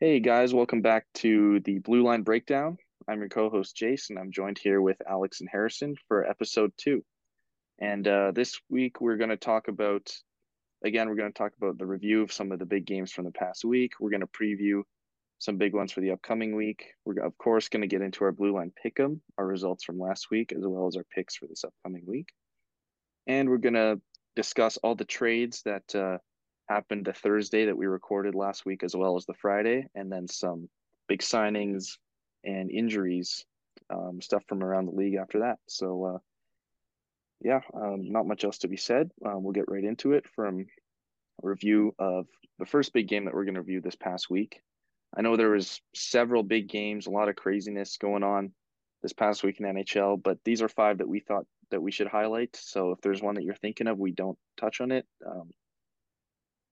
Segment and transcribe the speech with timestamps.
[0.00, 2.78] Hey guys, welcome back to the Blue Line Breakdown.
[3.06, 4.18] I'm your co-host Jason.
[4.18, 7.04] I'm joined here with Alex and Harrison for episode two.
[7.78, 10.12] And uh, this week we're going to talk about,
[10.84, 13.24] again, we're going to talk about the review of some of the big games from
[13.24, 13.92] the past week.
[14.00, 14.82] We're going to preview
[15.38, 16.86] some big ones for the upcoming week.
[17.04, 20.26] We're of course going to get into our Blue Line Pick'em, our results from last
[20.28, 22.30] week, as well as our picks for this upcoming week.
[23.28, 24.00] And we're going to
[24.34, 26.18] discuss all the trades that uh,
[26.68, 30.28] happened the Thursday that we recorded last week, as well as the Friday, and then
[30.28, 30.68] some
[31.08, 31.98] big signings
[32.44, 33.44] and injuries,
[33.90, 35.58] um, stuff from around the league after that.
[35.68, 36.18] So, uh,
[37.40, 39.10] yeah, um, not much else to be said.
[39.24, 40.66] Um, we'll get right into it from
[41.42, 42.26] a review of
[42.58, 44.62] the first big game that we're going to review this past week.
[45.16, 48.52] I know there was several big games, a lot of craziness going on
[49.02, 52.08] this past week in NHL, but these are five that we thought that we should
[52.08, 52.56] highlight.
[52.56, 55.06] So if there's one that you're thinking of, we don't touch on it.
[55.26, 55.50] Um,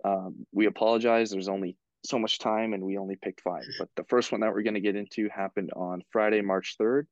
[0.05, 1.31] um, we apologize.
[1.31, 3.65] There's only so much time, and we only picked five.
[3.79, 7.05] But the first one that we're going to get into happened on Friday, March 3rd.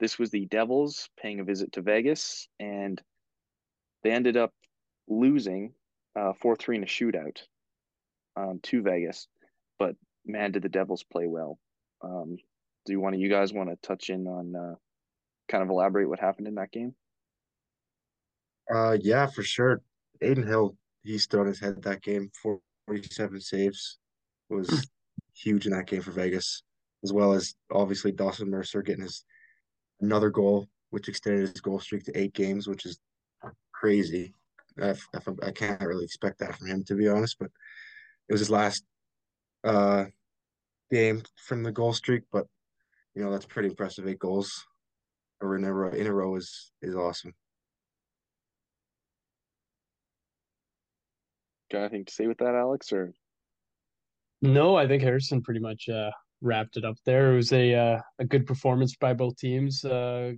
[0.00, 3.00] This was the Devils paying a visit to Vegas, and
[4.02, 4.52] they ended up
[5.08, 5.72] losing
[6.16, 7.38] uh, 4 3 in a shootout
[8.36, 9.28] um, to Vegas.
[9.78, 11.58] But man, did the Devils play well.
[12.02, 12.38] Um,
[12.86, 14.74] do you want to, you guys want to touch in on uh,
[15.48, 16.94] kind of elaborate what happened in that game?
[18.72, 19.82] Uh, yeah, for sure.
[20.22, 22.30] Adin Hill he stood on his head that game.
[22.86, 23.98] 47 saves
[24.48, 24.88] was
[25.34, 26.62] huge in that game for Vegas,
[27.02, 29.24] as well as obviously Dawson Mercer getting his
[30.00, 32.98] another goal, which extended his goal streak to eight games, which is
[33.72, 34.34] crazy.
[34.76, 37.50] If, if I can't really expect that from him, to be honest, but
[38.28, 38.82] it was his last
[39.62, 40.06] uh,
[40.90, 42.22] game from the goal streak.
[42.32, 42.46] But
[43.14, 44.08] you know that's pretty impressive.
[44.08, 44.50] Eight goals
[45.42, 47.34] in a row, in a row is is awesome.
[51.70, 52.92] Got anything to say with that, Alex?
[52.92, 53.12] Or
[54.42, 57.32] no, I think Harrison pretty much uh, wrapped it up there.
[57.32, 59.84] It was a uh, a good performance by both teams.
[59.84, 60.32] Uh,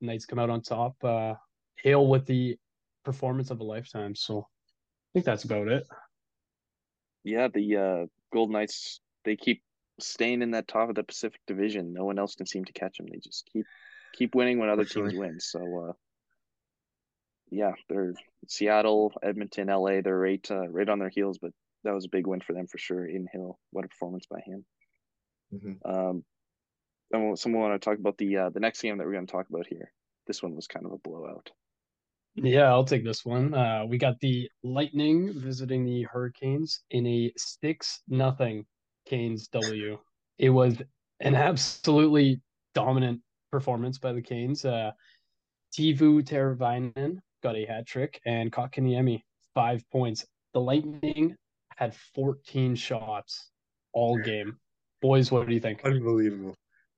[0.00, 0.94] Knights come out on top.
[1.02, 1.34] Uh,
[1.76, 2.56] Hale with the
[3.04, 4.14] performance of a lifetime.
[4.14, 5.84] So I think that's about it.
[7.24, 9.62] Yeah, the uh, Gold Knights they keep
[9.98, 11.92] staying in that top of the Pacific Division.
[11.92, 13.06] No one else can seem to catch them.
[13.10, 13.66] They just keep
[14.12, 15.40] keep winning when other teams win.
[15.40, 15.92] So uh,
[17.50, 18.14] yeah, they're
[18.48, 20.00] Seattle, Edmonton, LA.
[20.02, 21.52] They're right, uh, right on their heels, but
[21.84, 23.06] that was a big win for them for sure.
[23.06, 24.64] In Hill, what a performance by him.
[25.52, 25.90] Mm-hmm.
[25.90, 26.24] Um,
[27.12, 29.32] and someone want to talk about the uh, the next game that we're going to
[29.32, 29.92] talk about here.
[30.26, 31.50] This one was kind of a blowout.
[32.36, 33.52] Yeah, I'll take this one.
[33.52, 38.64] Uh, we got the Lightning visiting the Hurricanes in a six nothing
[39.06, 39.98] Canes W.
[40.38, 40.76] It was
[41.18, 42.40] an absolutely
[42.74, 44.64] dominant performance by the Canes.
[44.64, 44.92] Uh,
[45.76, 49.22] Teuvo Teravainen got a hat trick, and Kotkaniemi
[49.54, 50.26] five points.
[50.54, 51.36] The Lightning
[51.76, 53.50] had 14 shots
[53.92, 54.56] all game.
[55.00, 55.80] Boys, what do you think?
[55.84, 56.54] Unbelievable.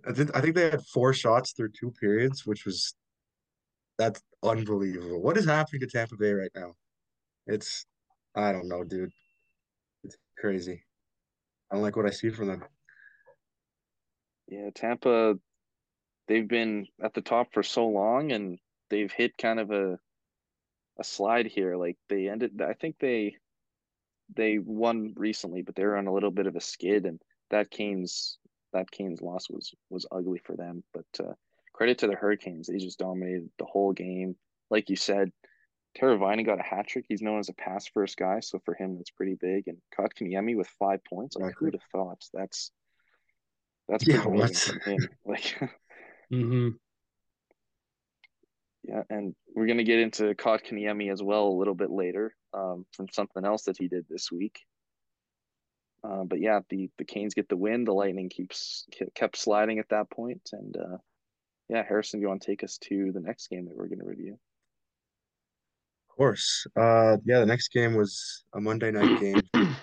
[0.07, 2.95] I think I think they had four shots through two periods, which was
[3.99, 5.23] that's unbelievable.
[5.23, 6.73] What is happening to Tampa Bay right now?
[7.47, 7.87] It's
[8.35, 9.13] I don't know, dude.
[10.03, 10.83] It's crazy.
[11.71, 12.65] I don't like what I see from them.
[14.49, 15.37] Yeah, Tampa
[16.29, 18.59] they've been at the top for so long and
[18.91, 19.99] they've hit kind of a
[20.99, 21.77] a slide here.
[21.77, 23.37] Like they ended, I think they
[24.35, 27.21] they won recently, but they're on a little bit of a skid, and
[27.51, 28.39] that Canes
[28.73, 30.83] that Canes loss was was ugly for them.
[30.93, 31.33] But uh,
[31.73, 34.37] credit to the Hurricanes, they just dominated the whole game.
[34.71, 35.33] Like you said,
[35.99, 37.05] Teravainen got a hat trick.
[37.09, 39.69] He's known as a pass first guy, so for him that's pretty big.
[39.69, 41.37] And Kotkaniemi with five points.
[41.37, 42.25] Like who'd have thought?
[42.33, 42.71] That's
[43.89, 45.09] that's yeah, from him.
[45.27, 45.59] Like,
[46.33, 46.69] mm-hmm.
[48.85, 53.07] Yeah, and we're gonna get into Kotkaniemi as well a little bit later um, from
[53.13, 54.59] something else that he did this week.
[56.05, 57.85] Uh, but yeah, the the Canes get the win.
[57.85, 60.97] The Lightning keeps kept sliding at that point, and uh,
[61.69, 64.05] yeah, Harrison, you want to take us to the next game that we're going to
[64.05, 64.39] review?
[66.11, 66.67] Of course.
[66.77, 69.21] Uh, yeah, the next game was a Monday night
[69.55, 69.77] game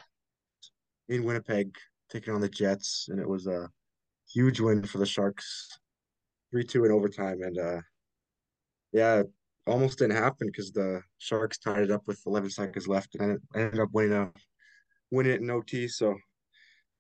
[1.08, 1.74] in Winnipeg,
[2.12, 3.69] taking on the Jets, and it was a
[4.31, 5.80] huge win for the Sharks,
[6.52, 7.81] three two in overtime, and uh,
[8.91, 9.24] yeah,
[9.68, 13.80] almost didn't happen because the Sharks tied it up with 11 seconds left and ended
[13.80, 14.31] up winning a
[15.12, 15.88] winning it in OT.
[15.88, 16.15] So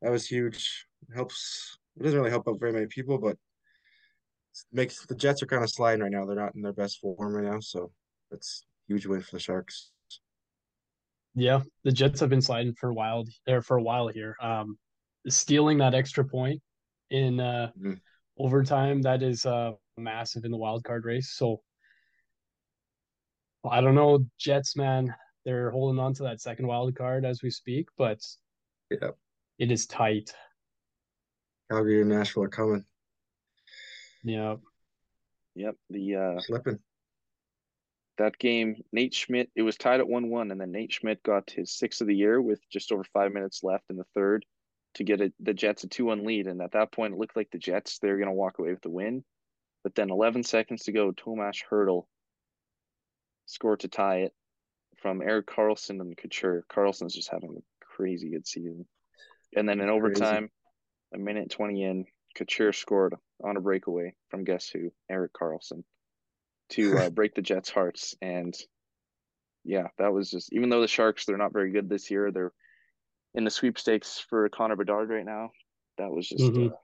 [0.01, 0.85] that was huge.
[1.09, 1.77] It helps.
[1.99, 3.37] It doesn't really help out very many people, but
[4.71, 6.25] makes the Jets are kind of sliding right now.
[6.25, 7.91] They're not in their best form right now, so
[8.31, 9.91] that's huge win for the Sharks.
[11.35, 14.35] Yeah, the Jets have been sliding for a while there for a while here.
[14.41, 14.77] Um,
[15.27, 16.61] stealing that extra point
[17.09, 17.93] in uh, mm-hmm.
[18.37, 21.33] overtime that is uh massive in the wild card race.
[21.35, 21.61] So
[23.67, 25.13] I don't know, Jets, man.
[25.45, 28.25] They're holding on to that second wild card as we speak, but
[28.89, 29.11] yeah,
[29.57, 30.33] it is tight.
[31.71, 32.85] Calgary and Nashville are coming,
[34.23, 34.55] Yeah.
[35.55, 35.75] Yep.
[35.89, 36.79] The uh, slipping.
[38.17, 41.51] that game, Nate Schmidt, it was tied at 1 1, and then Nate Schmidt got
[41.51, 44.45] his sixth of the year with just over five minutes left in the third
[44.95, 46.47] to get a, the Jets a 2 1 lead.
[46.47, 48.81] And at that point, it looked like the Jets, they're going to walk away with
[48.81, 49.23] the win.
[49.83, 52.05] But then 11 seconds to go, Tomas Hertl
[53.49, 54.33] scored to tie it
[54.97, 56.63] from Erik Karlsson and Couture.
[56.69, 58.85] Karlsson's just having a crazy good season.
[59.55, 59.95] And then in Crazy.
[59.95, 60.49] overtime,
[61.13, 62.05] a minute 20 in,
[62.35, 64.91] Couture scored on a breakaway from guess who?
[65.09, 65.83] Erik Karlsson
[66.69, 68.15] to uh, break the Jets' hearts.
[68.21, 68.55] And
[69.63, 72.53] yeah, that was just, even though the Sharks, they're not very good this year, they're
[73.33, 75.51] in the sweepstakes for Connor Bedard right now.
[75.97, 76.71] That was just Mhm.
[76.71, 76.75] uh,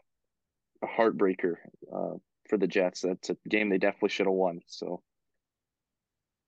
[0.84, 1.56] a heartbreaker
[1.94, 2.18] uh,
[2.50, 3.02] for the Jets.
[3.02, 4.62] That's a game they definitely should have won.
[4.68, 5.02] So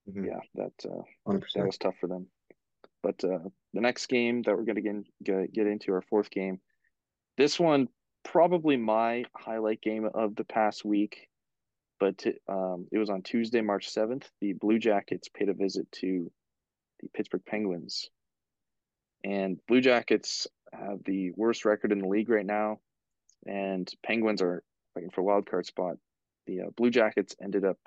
[0.07, 0.25] Mhm.
[0.25, 1.03] yeah, that uh,
[1.55, 2.27] that was tough for them.
[3.03, 6.29] But uh, the next game that we're going to get, get get into our fourth
[6.29, 6.59] game,
[7.37, 7.89] this one
[8.23, 11.27] probably my highlight game of the past week.
[11.99, 14.29] But um, it was on Tuesday, March seventh.
[14.41, 16.31] The Blue Jackets paid a visit to
[17.01, 18.09] the Pittsburgh Penguins,
[19.23, 22.79] and Blue Jackets have the worst record in the league right now,
[23.45, 24.63] and Penguins are
[24.93, 25.97] fighting for a wild card spot.
[26.45, 27.77] The uh, Blue Jackets ended up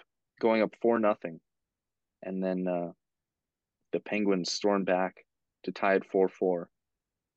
[0.41, 1.41] going up four nothing,
[2.23, 2.93] and then uh,
[3.93, 5.25] the Penguins stormed back
[5.65, 6.69] to tie it four four.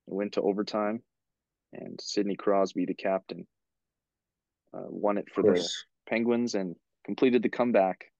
[0.07, 1.01] It went to overtime,
[1.71, 3.47] and Sidney Crosby, the captain,
[4.74, 5.68] uh, won it for the.
[6.06, 6.75] Penguins and
[7.06, 8.12] completed the comeback.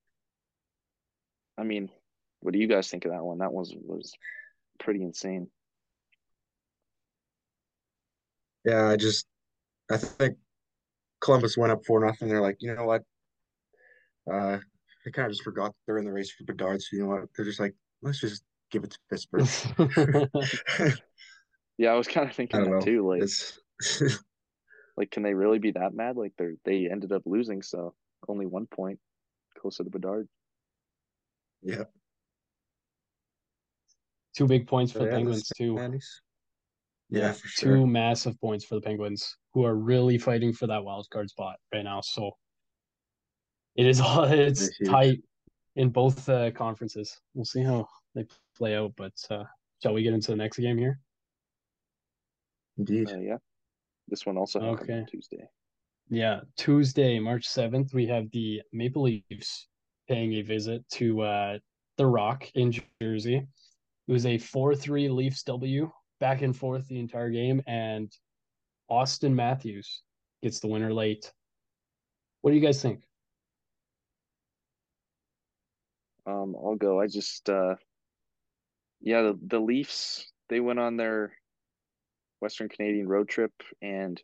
[1.58, 1.90] I mean,
[2.40, 3.40] what do you guys think of that one?
[3.40, 4.14] That was was
[4.80, 5.50] pretty insane.
[8.66, 9.28] Yeah, I just
[9.92, 10.38] I think
[11.20, 12.30] Columbus went up four nothing.
[12.30, 13.04] They're like, you know what?
[14.32, 14.60] Uh,
[15.06, 16.82] they kind of just forgot they're in the race for Bedard.
[16.82, 17.30] So you know what?
[17.36, 19.52] They're just like, let's just give it to Pittsburgh.
[21.78, 22.80] Yeah, I was kind of thinking that know.
[22.80, 23.08] too.
[23.08, 23.30] Like,
[24.98, 26.18] like, can they really be that mad?
[26.18, 27.96] Like, they're they ended up losing, so
[28.28, 29.00] only one point
[29.58, 30.28] closer to Bedard.
[31.62, 31.84] yeah.
[34.36, 35.78] Two big points for So the Penguins that's too.
[35.78, 36.22] Andy's.
[37.10, 37.86] Yeah, for two sure.
[37.86, 41.84] massive points for the Penguins, who are really fighting for that wild card spot right
[41.84, 42.02] now.
[42.02, 42.32] So
[43.76, 45.22] it is all it's It's tight
[45.76, 47.20] in both uh, conferences.
[47.34, 48.26] We'll see how they
[48.58, 48.94] play out.
[48.96, 49.44] But uh,
[49.82, 51.00] shall we get into the next game here?
[52.78, 53.12] Indeed.
[53.12, 53.38] Uh, yeah,
[54.08, 55.06] this one also happened on Okay.
[55.10, 55.48] Tuesday.
[56.10, 59.68] Yeah, Tuesday, March seventh, we have the Maple Leafs
[60.08, 61.58] paying a visit to uh,
[61.98, 63.48] the Rock in Jersey.
[64.08, 68.12] It was a four-three Leafs W, back and forth the entire game, and
[68.92, 70.04] Auston Matthews
[70.44, 71.32] gets the winner late.
[72.42, 73.04] What do you guys think?
[76.26, 77.00] Um, I'll go.
[77.00, 77.76] I just uh
[79.02, 81.34] yeah, the, the Leafs, they went on their
[82.40, 84.22] Western Canadian road trip and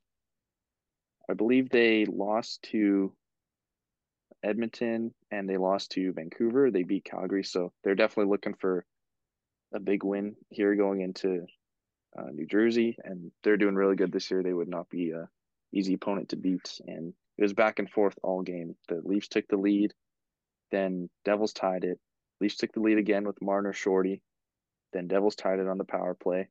[1.30, 3.14] I believe they lost to
[4.44, 6.72] Edmonton and they lost to Vancouver.
[6.72, 8.86] They beat Calgary, so they're definitely looking for
[9.74, 11.46] a big win here going into
[12.18, 14.42] uh, New Jersey, and they're doing really good this year.
[14.42, 15.30] They would not be a
[15.72, 18.76] easy opponent to beat, and it was back and forth all game.
[18.88, 19.94] The Leafs took the lead,
[20.72, 22.00] then Devils tied it.
[22.42, 24.22] Leafs took the lead again with Marner Shorty,
[24.94, 26.50] then Devils tied it on the power play.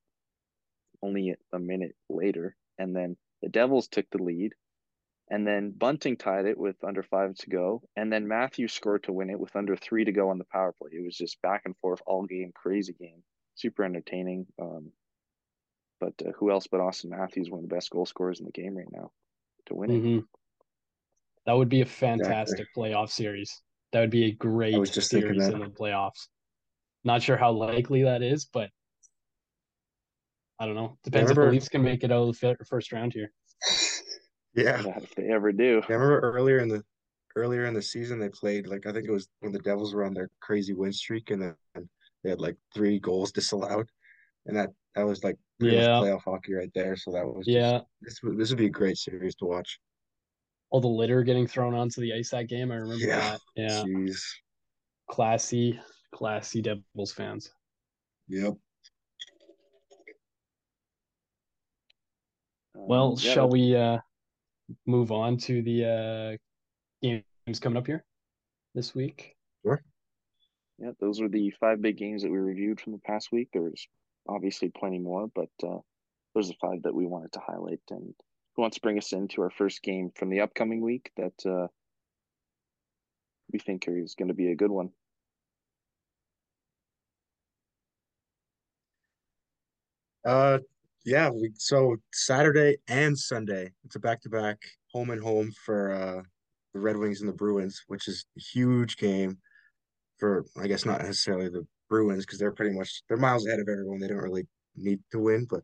[1.03, 4.55] Only a minute later, and then the Devils took the lead,
[5.31, 9.13] and then Bunting tied it with under five to go, and then Matthews scored to
[9.13, 10.91] win it with under three to go on the power play.
[10.93, 13.23] It was just back and forth all game, crazy game,
[13.55, 14.47] super entertaining.
[14.61, 14.93] Um,
[16.01, 18.53] but uh, who else but Auston Matthews, one of the best goal scorers in the
[18.53, 19.13] game right now,
[19.67, 20.05] to win it?
[20.05, 20.27] Mhm.
[21.47, 23.63] That would be a fantastic playoff series.
[23.93, 25.55] That would be a great was just thinking series that.
[25.55, 26.29] in the playoffs.
[27.05, 28.71] Not sure how likely that is, but
[30.59, 30.99] I don't know.
[31.05, 33.33] Depends if the Leafs can make it out of the first round here.
[34.55, 34.83] Yeah.
[34.83, 35.83] Yeah, if they ever do.
[35.89, 36.83] I remember earlier in the
[37.37, 40.05] earlier in the season they played like I think it was when the Devils were
[40.05, 41.89] on their crazy win streak and then
[42.25, 43.89] they had like three goals disallowed,
[44.47, 46.01] and that that was like pretty Yeah.
[46.01, 46.97] playoff hockey right there.
[46.97, 49.79] So that was just, Yeah, this would this would be a great series to watch.
[50.71, 52.71] All the litter getting thrown onto the ice that game.
[52.71, 53.21] I remember Yeah.
[53.21, 53.41] that.
[53.57, 54.23] Yeah, Jeez.
[55.09, 55.81] classy,
[56.13, 57.53] classy Devils fans.
[58.29, 58.57] Yep.
[62.75, 63.99] Well, Um, yeah, shall we uh
[64.87, 66.37] move on to the uh
[67.03, 68.05] games coming up here
[68.75, 69.37] this week?
[69.65, 69.83] Sure.
[70.79, 73.49] Yeah, those were the five big games that we reviewed from the past week.
[73.53, 73.89] There's
[74.29, 75.79] obviously plenty more, but uh,
[76.35, 77.81] those are five that we wanted to highlight.
[77.91, 78.15] And
[78.59, 81.69] who wants to bring us into our first game from the upcoming week that uh,
[83.53, 84.91] we think is going to be a good one?
[90.27, 90.59] Uh,
[91.05, 93.71] yeah, we so Saturday and Sunday.
[93.85, 94.59] It's a back to back
[94.93, 96.23] home and home for uh
[96.75, 99.39] the Red Wings and the Bruins, which is a huge game
[100.19, 103.69] for I guess not necessarily the Bruins because they're pretty much they're miles ahead of
[103.69, 104.01] everyone.
[104.01, 105.63] They don't really need to win, but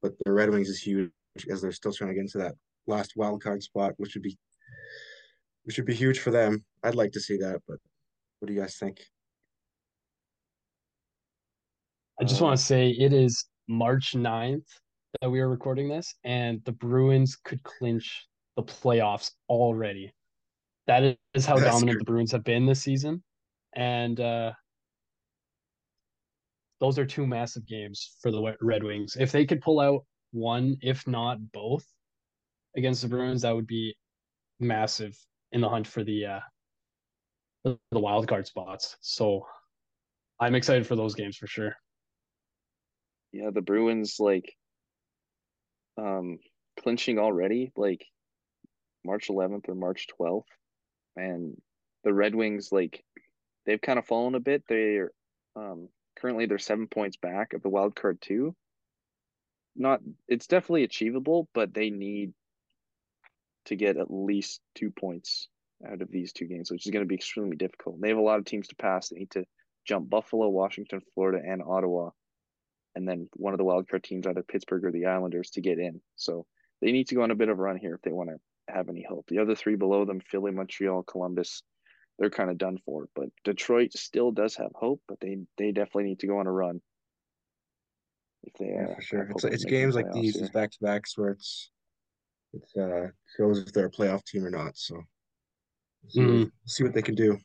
[0.00, 1.10] but the Red Wings is huge
[1.46, 2.54] as they're still trying to get into that
[2.86, 4.36] last wild card spot, which would be
[5.64, 6.64] which would be huge for them.
[6.82, 7.76] I'd like to see that, but
[8.38, 9.00] what do you guys think?
[12.20, 14.64] I just want to say it is March 9th
[15.20, 18.26] that we are recording this, and the Bruins could clinch
[18.56, 20.12] the playoffs already.
[20.86, 21.98] That is how That's dominant true.
[21.98, 23.22] the Bruins have been this season.
[23.76, 24.52] And uh,
[26.80, 29.16] those are two massive games for the Red Wings.
[29.18, 31.86] If they could pull out one, if not both,
[32.76, 33.96] against the Bruins, that would be
[34.60, 35.16] massive
[35.52, 36.40] in the hunt for the uh,
[37.64, 38.96] the wild card spots.
[39.00, 39.46] So
[40.40, 41.74] I'm excited for those games for sure.
[43.32, 44.54] Yeah, the Bruins like
[45.96, 46.38] um
[46.80, 48.04] clinching already, like
[49.04, 50.44] March 11th or March 12th,
[51.16, 51.60] and
[52.04, 53.04] the Red Wings like
[53.66, 54.62] they've kind of fallen a bit.
[54.68, 55.10] They're
[55.56, 58.54] um currently they're seven points back of the wild card too.
[59.78, 62.34] Not it's definitely achievable, but they need
[63.66, 65.48] to get at least two points
[65.86, 68.00] out of these two games, which is going to be extremely difficult.
[68.00, 69.08] They have a lot of teams to pass.
[69.08, 69.44] They need to
[69.86, 72.10] jump Buffalo, Washington, Florida, and Ottawa,
[72.94, 76.00] and then one of the wildcard teams, either Pittsburgh or the Islanders, to get in.
[76.16, 76.46] So
[76.82, 78.72] they need to go on a bit of a run here if they want to
[78.72, 79.26] have any hope.
[79.28, 81.62] The other three below them, Philly, Montreal, Columbus,
[82.18, 83.08] they're kind of done for.
[83.14, 86.52] But Detroit still does have hope, but they they definitely need to go on a
[86.52, 86.80] run.
[88.44, 91.30] If they yeah, for sure, it's it's games like these, these back to backs where
[91.30, 91.70] it's
[92.52, 94.76] it's uh shows if they're a playoff team or not.
[94.76, 95.02] So
[96.08, 96.44] see, mm.
[96.44, 97.38] what, see what they can do.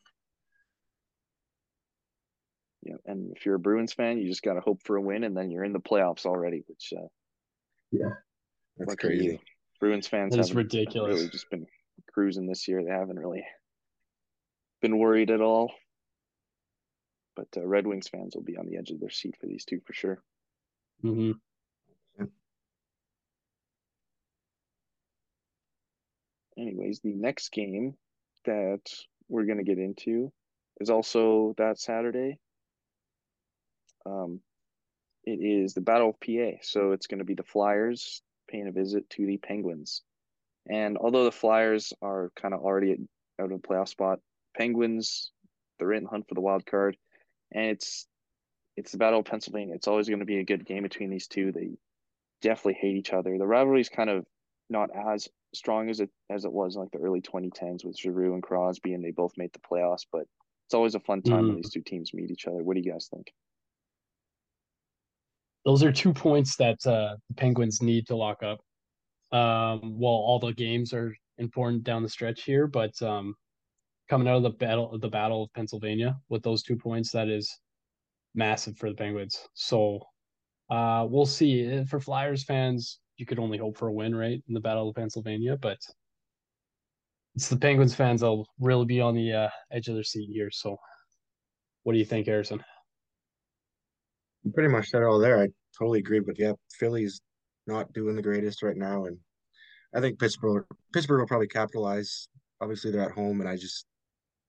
[2.82, 5.24] Yeah, and if you're a Bruins fan, you just got to hope for a win,
[5.24, 6.62] and then you're in the playoffs already.
[6.66, 7.08] Which, uh,
[7.90, 8.10] yeah,
[8.76, 9.24] that's crazy.
[9.24, 9.38] You.
[9.80, 11.16] Bruins fans have ridiculous.
[11.16, 11.66] Really, just been
[12.12, 12.84] cruising this year.
[12.84, 13.44] They haven't really
[14.80, 15.72] been worried at all.
[17.36, 19.64] But uh, Red Wings fans will be on the edge of their seat for these
[19.64, 20.22] two for sure.
[21.04, 21.32] Mm-hmm.
[26.58, 27.94] anyways, the next game
[28.44, 28.80] that
[29.28, 30.32] we're going to get into
[30.80, 32.38] is also that Saturday.
[34.06, 34.40] Um,
[35.24, 36.58] it is the Battle of PA.
[36.62, 40.02] So it's going to be the Flyers paying a visit to the Penguins.
[40.68, 42.96] And although the Flyers are kind of already
[43.40, 44.20] out of the playoff spot,
[44.56, 45.30] Penguins,
[45.78, 46.96] they're in the hunt for the wild card.
[47.52, 48.06] And it's
[48.76, 49.74] it's the Battle of Pennsylvania.
[49.74, 51.52] It's always going to be a good game between these two.
[51.52, 51.70] They
[52.42, 53.36] definitely hate each other.
[53.38, 54.24] The rivalry is kind of
[54.70, 58.34] not as strong as it as it was in like the early 2010s with Giroux
[58.34, 60.06] and Crosby, and they both made the playoffs.
[60.10, 60.24] But
[60.66, 61.48] it's always a fun time mm.
[61.48, 62.62] when these two teams meet each other.
[62.62, 63.32] What do you guys think?
[65.64, 68.60] Those are two points that uh, the Penguins need to lock up.
[69.32, 73.34] Um, well, all the games are important down the stretch here, but um,
[74.10, 77.28] coming out of the battle, of the Battle of Pennsylvania, with those two points, that
[77.28, 77.50] is
[78.34, 79.38] massive for the Penguins.
[79.54, 80.00] So
[80.70, 81.84] uh, we'll see.
[81.84, 84.96] For Flyers fans, you could only hope for a win, right, in the Battle of
[84.96, 85.56] Pennsylvania.
[85.56, 85.78] But
[87.34, 90.50] it's the Penguins fans that'll really be on the uh, edge of their seat here.
[90.50, 90.76] So,
[91.82, 92.62] what do you think, Harrison?
[94.42, 95.42] You pretty much said all there.
[95.42, 95.48] I
[95.78, 96.20] totally agree.
[96.20, 97.20] But yeah, Philly's
[97.66, 99.18] not doing the greatest right now, and
[99.94, 102.28] I think Pittsburgh Pittsburgh will probably capitalize.
[102.60, 103.86] Obviously, they're at home, and I just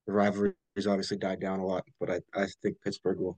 [0.08, 1.84] the rivalry has obviously died down a lot.
[2.00, 3.38] But I I think Pittsburgh will.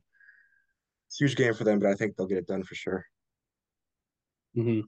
[1.08, 3.06] It's a huge game for them, but I think they'll get it done for sure.
[4.56, 4.82] Mm-hmm.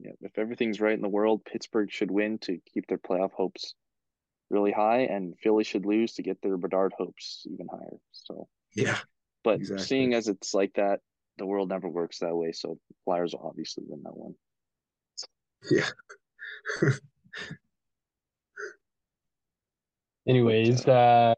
[0.00, 3.74] Yeah, if everything's right in the world, Pittsburgh should win to keep their playoff hopes
[4.50, 7.96] really high, and Philly should lose to get their Bedard hopes even higher.
[8.10, 8.98] So yeah,
[9.44, 9.86] but exactly.
[9.86, 11.00] seeing as it's like that,
[11.38, 12.52] the world never works that way.
[12.52, 14.34] So Flyers will obviously win that one.
[15.70, 15.88] Yeah.
[20.28, 21.34] Anyways, uh,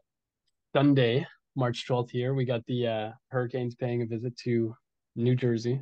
[0.75, 4.75] Sunday, March 12th here, we got the uh, Hurricanes paying a visit to
[5.15, 5.81] New Jersey.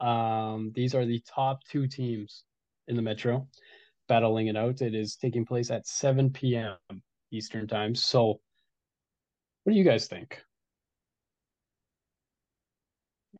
[0.00, 2.44] Um, these are the top two teams
[2.88, 3.46] in the Metro
[4.08, 4.82] battling it out.
[4.82, 6.76] It is taking place at 7 p.m.
[7.30, 7.94] Eastern time.
[7.94, 8.40] So,
[9.64, 10.42] what do you guys think?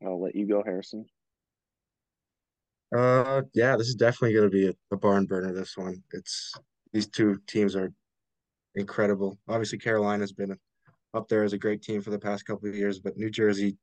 [0.04, 1.04] I'll let you go, Harrison.
[2.96, 5.52] Uh, yeah, this is definitely going to be a, a barn burner.
[5.52, 6.54] This one, it's
[6.92, 7.92] these two teams are
[8.74, 9.38] incredible.
[9.48, 10.56] Obviously, Carolina's been
[11.14, 13.76] up there as a great team for the past couple of years, but New Jersey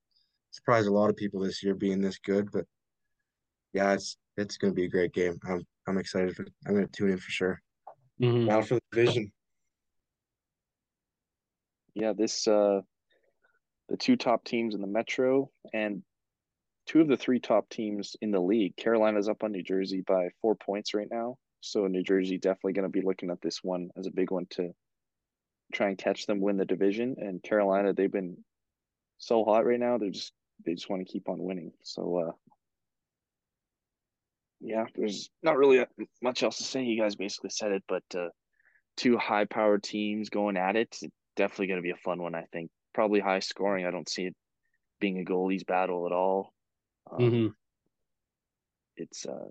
[0.52, 2.50] surprised a lot of people this year being this good.
[2.52, 2.66] But
[3.74, 5.40] yeah, it's it's going to be a great game.
[5.48, 6.36] I'm I'm excited.
[6.36, 7.62] For, I'm going to tune in for sure.
[8.22, 8.50] Mm-hmm.
[8.50, 9.32] Out for the division.
[11.94, 12.82] Yeah, this uh,
[13.90, 16.04] the two top teams in the Metro, and
[16.86, 18.76] two of the three top teams in the league.
[18.78, 21.38] Carolina's up on New Jersey by four points right now.
[21.62, 24.48] So New Jersey definitely going to be looking at this one as a big one
[24.52, 24.72] to
[25.74, 27.16] try and catch them win the division.
[27.20, 28.38] And Carolina, they've been
[29.18, 29.98] so hot right now.
[29.98, 30.34] They're just
[30.66, 31.72] they just want to keep on winning.
[31.84, 32.32] So uh
[34.62, 35.86] yeah, there's not really
[36.22, 36.84] much else to say.
[36.84, 38.30] You guys basically said it, but uh
[38.98, 40.90] two high powered teams going at it.
[41.02, 41.04] It's
[41.36, 42.70] definitely going to be a fun one, I think.
[42.94, 43.86] Probably high scoring.
[43.86, 44.36] I don't see it
[45.00, 46.54] being a goalies battle at all.
[47.12, 47.48] Um, Mm-hmm.
[48.98, 49.48] It's uh,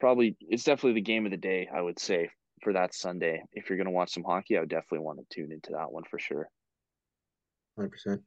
[0.00, 1.68] probably it's definitely the game of the day.
[1.72, 2.30] I would say
[2.62, 3.42] for that Sunday.
[3.52, 5.90] If you're going to watch some hockey, I would definitely want to tune into that
[5.90, 6.48] one for sure.
[7.76, 8.22] Hundred percent.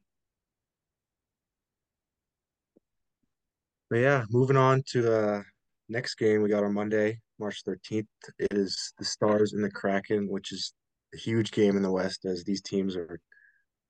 [3.90, 5.44] But yeah, moving on to the
[5.90, 8.06] next game we got on Monday, March 13th.
[8.38, 10.72] It is the Stars and the Kraken, which is
[11.14, 13.20] a huge game in the West as these teams are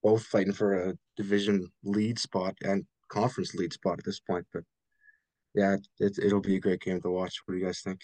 [0.03, 4.45] both fighting for a division lead spot and conference lead spot at this point.
[4.53, 4.63] But
[5.55, 7.37] yeah, it, it'll be a great game to watch.
[7.45, 8.01] What do you guys think?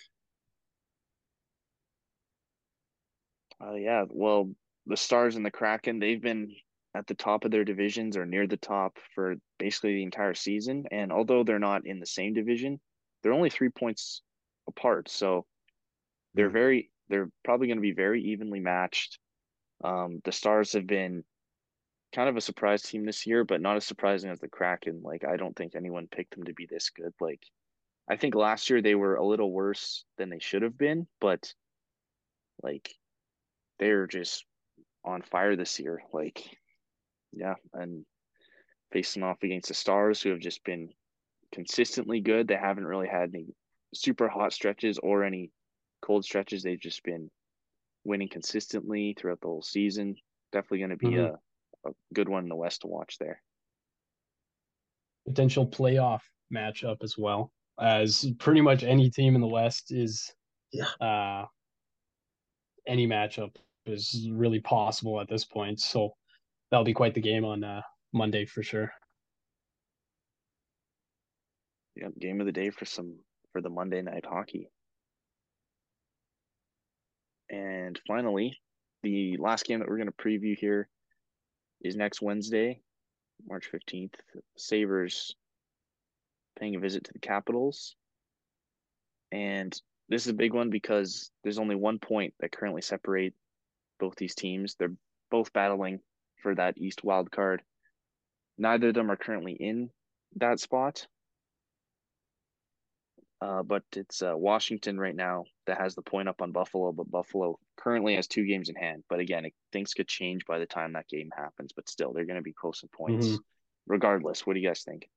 [3.61, 4.53] Uh, yeah, well,
[4.85, 6.55] the Stars and the Kraken, they've been
[6.95, 10.85] at the top of their divisions or near the top for basically the entire season.
[10.91, 12.79] And although they're not in the same division,
[13.21, 14.23] they're only three points
[14.67, 15.09] apart.
[15.09, 15.47] So
[16.33, 16.53] they're Mhm.
[16.53, 19.19] very, they're probably going to be very evenly matched.
[19.83, 21.25] Um, the Stars have been
[22.13, 25.01] kind of a surprise team this year, but not as surprising as the Kraken.
[25.03, 27.13] Like, I don't think anyone picked them to be this good.
[27.21, 27.45] Like,
[28.09, 31.55] I think last year they were a little worse than they should have been, but
[32.61, 32.98] like,
[33.79, 34.45] they're just
[35.03, 36.01] on fire this year.
[36.13, 36.57] Like,
[37.31, 38.05] yeah, and
[38.91, 40.89] facing off against the Stars, who have just been
[41.51, 42.47] consistently good.
[42.47, 43.47] They haven't really had any
[43.93, 45.51] super hot stretches or any
[46.01, 46.63] cold stretches.
[46.63, 47.31] They've just been
[48.03, 50.15] winning consistently throughout the whole season.
[50.51, 51.37] Definitely going to be Mhm.
[51.85, 53.41] a, a good one in the West to watch there.
[55.25, 56.21] Potential playoff
[56.51, 60.33] matchup as well, as pretty much any team in the West is.
[60.71, 60.89] Yeah.
[60.99, 61.47] Uh,
[62.87, 63.55] any matchup
[63.89, 65.79] is really possible at this point.
[65.79, 66.15] So
[66.69, 67.81] that'll be quite the game on uh,
[68.13, 68.91] Monday for sure.
[71.95, 73.17] Yeah, game of the day for some
[73.51, 74.69] for the Monday night hockey.
[77.49, 78.57] And finally,
[79.01, 80.87] the last game that we're going to preview here
[81.81, 82.79] is next Wednesday,
[83.47, 84.13] March 15th.
[84.57, 85.35] Sabres
[86.59, 87.95] paying a visit to the Capitals.
[89.31, 89.73] And
[90.09, 93.33] this is a big one because there's only one point that currently separate
[93.99, 94.75] both these teams.
[94.75, 94.95] They're
[95.29, 95.99] both battling
[96.41, 97.61] for that East wild card.
[98.57, 99.89] Neither of them are currently in
[100.37, 101.07] that spot.
[103.41, 107.09] Uh, but it's uh, Washington right now that has the point up on Buffalo, but
[107.09, 109.03] Buffalo currently has two games in hand.
[109.09, 111.71] But again, it, things could change by the time that game happens.
[111.73, 113.39] But still, they're going to be close in points, Mhm.
[113.87, 114.45] regardless.
[114.45, 115.09] What do you guys think?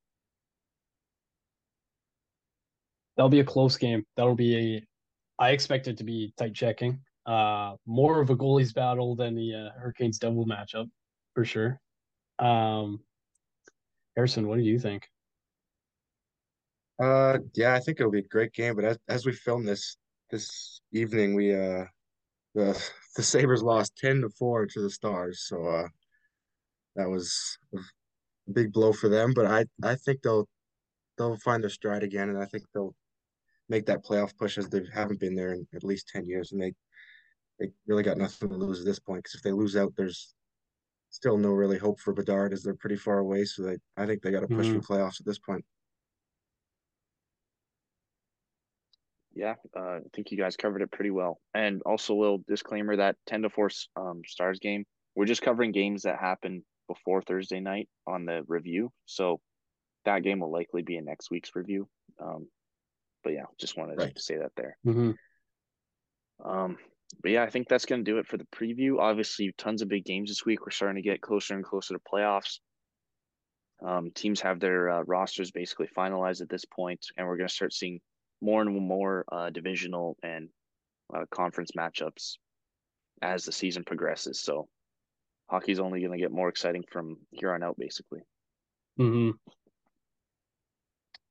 [3.17, 4.05] That'll be a close game.
[4.15, 4.87] That'll be a.
[5.37, 7.03] I expect it to be tight checking.
[7.25, 10.89] Uh, more of a goalies battle than the uh, Hurricanes double matchup,
[11.33, 11.79] for sure.
[12.39, 12.99] Um,
[14.15, 15.07] Harrison, what do you think?
[17.01, 18.75] Uh, yeah, I think it'll be a great game.
[18.75, 19.97] But as as we film this
[20.29, 21.85] this evening, we uh
[22.55, 25.87] the the Sabres lost ten to four to the Stars, so uh
[26.95, 27.79] that was a
[28.51, 29.33] big blow for them.
[29.33, 30.47] But I I think they'll
[31.17, 32.95] they'll find their stride again, and I think they'll
[33.69, 36.61] make that playoff push as they haven't been there in at least ten years, and
[36.61, 36.73] they
[37.63, 39.23] they really got nothing to lose at this point.
[39.23, 40.33] Because if they lose out, there's
[41.09, 43.45] still no really hope for Bedard as they're pretty far away.
[43.45, 45.63] So they I think they got to push for playoffs at this point.
[49.35, 51.39] Yeah, uh, I think you guys covered it pretty well.
[51.55, 55.71] And also, a little disclaimer that 10 to 4 um, Stars game, we're just covering
[55.71, 58.91] games that happen before Thursday night on the review.
[59.05, 59.41] So
[60.05, 61.87] that game will likely be in next week's review.
[62.21, 62.47] Um,
[63.23, 64.13] but yeah, just wanted Right.
[64.13, 64.77] to say that there.
[64.85, 65.11] Mm-hmm.
[66.47, 66.77] Um,
[67.21, 68.99] but yeah, I think that's going to do it for the preview.
[68.99, 70.65] Obviously, tons of big games this week.
[70.65, 72.59] We're starting to get closer and closer to playoffs.
[73.85, 77.53] Um, teams have their uh, rosters basically finalized at this point, and we're going to
[77.53, 77.99] start seeing
[78.41, 80.49] more and more uh, divisional and
[81.13, 82.37] uh, conference matchups
[83.21, 84.39] as the season progresses.
[84.41, 84.67] So,
[85.49, 88.21] hockey's only going to get more exciting from here on out, basically.
[88.99, 89.31] Mm-hmm.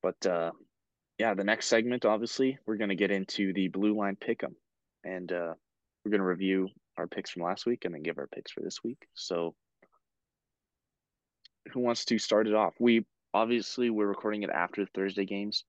[0.03, 0.51] But uh,
[1.19, 4.55] yeah, the next segment, obviously, we're going to get into the blue line pick'em,
[5.05, 5.55] and uh,
[6.05, 8.61] we're going to review our picks from last week and then give our picks for
[8.61, 9.07] this week.
[9.15, 9.55] So,
[11.73, 12.75] who wants to start it off?
[12.81, 15.65] We obviously we're recording it after the Thursday games,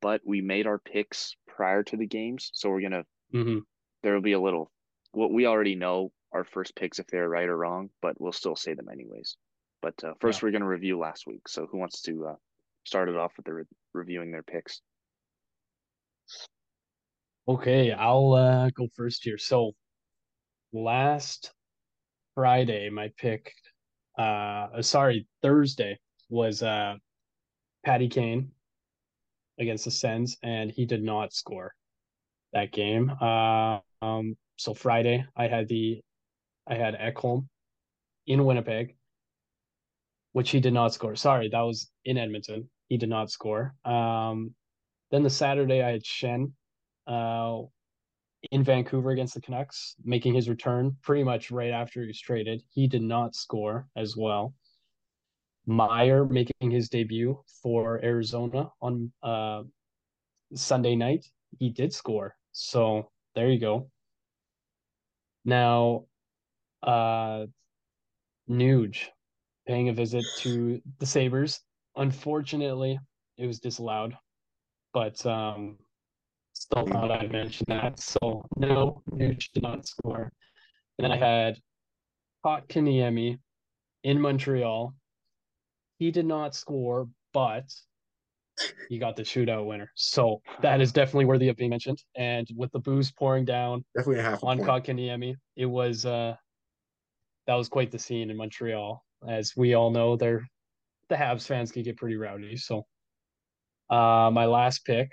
[0.00, 3.58] but we made our picks prior to the games, so we're gonna Mm-hmm.
[4.04, 4.70] there will be a little
[5.10, 8.54] what we already know our first picks if they're right or wrong, but we'll still
[8.54, 9.36] say them anyways.
[9.82, 11.48] But uh, first, we're gonna review last week.
[11.48, 12.34] So, who wants to uh,
[13.08, 14.80] it off with the re- reviewing their picks.
[17.46, 19.36] Okay, I'll uh, go first here.
[19.36, 19.72] So
[20.72, 21.52] last
[22.34, 23.52] Friday, my pick,
[24.18, 25.98] uh, sorry, Thursday
[26.30, 26.94] was uh,
[27.84, 28.50] Patty Kane
[29.60, 31.74] against the Sens, and he did not score
[32.54, 33.12] that game.
[33.20, 36.00] Uh, um, so Friday, I had the,
[36.66, 37.46] I had Ekholm
[38.26, 38.96] in Winnipeg,
[40.32, 41.14] which he did not score.
[41.14, 42.70] Sorry, that was in Edmonton.
[42.88, 43.74] He did not score.
[43.84, 44.54] Um,
[45.10, 46.52] then the Saturday, I had Schenn
[47.06, 47.62] uh,
[48.50, 52.62] in Vancouver against the Canucks, making his return pretty much right after he was traded.
[52.70, 54.54] He did not score as well.
[55.66, 59.62] Meyer making his debut for Arizona on uh,
[60.54, 61.26] Sunday night.
[61.58, 62.36] He did score.
[62.52, 63.90] So there you go.
[65.44, 66.04] Now,
[66.82, 67.46] uh,
[68.48, 69.08] Nuge
[69.66, 71.60] paying a visit to the Sabres.
[71.96, 72.98] Unfortunately,
[73.38, 74.16] it was disallowed,
[74.92, 75.78] but um,
[76.64, 78.00] still thought I'd mention that.
[78.00, 80.32] So no, Nuge did not score.
[80.98, 81.56] And then I had
[82.44, 83.38] Kotkaniemi
[84.02, 84.94] in Montreal.
[85.98, 87.64] He did not score, but
[88.88, 89.90] he got the shootout winner.
[89.94, 92.02] So that is definitely worthy of being mentioned.
[92.16, 94.58] And with the booze pouring down Definitely half on.
[94.58, 96.34] Kotkaniemi, it was uh
[97.46, 99.04] that was quite the scene in Montreal.
[99.28, 100.48] As we all know, they're
[101.10, 102.56] the Habs fans can get pretty rowdy.
[102.56, 102.86] So
[103.90, 105.12] uh my last pick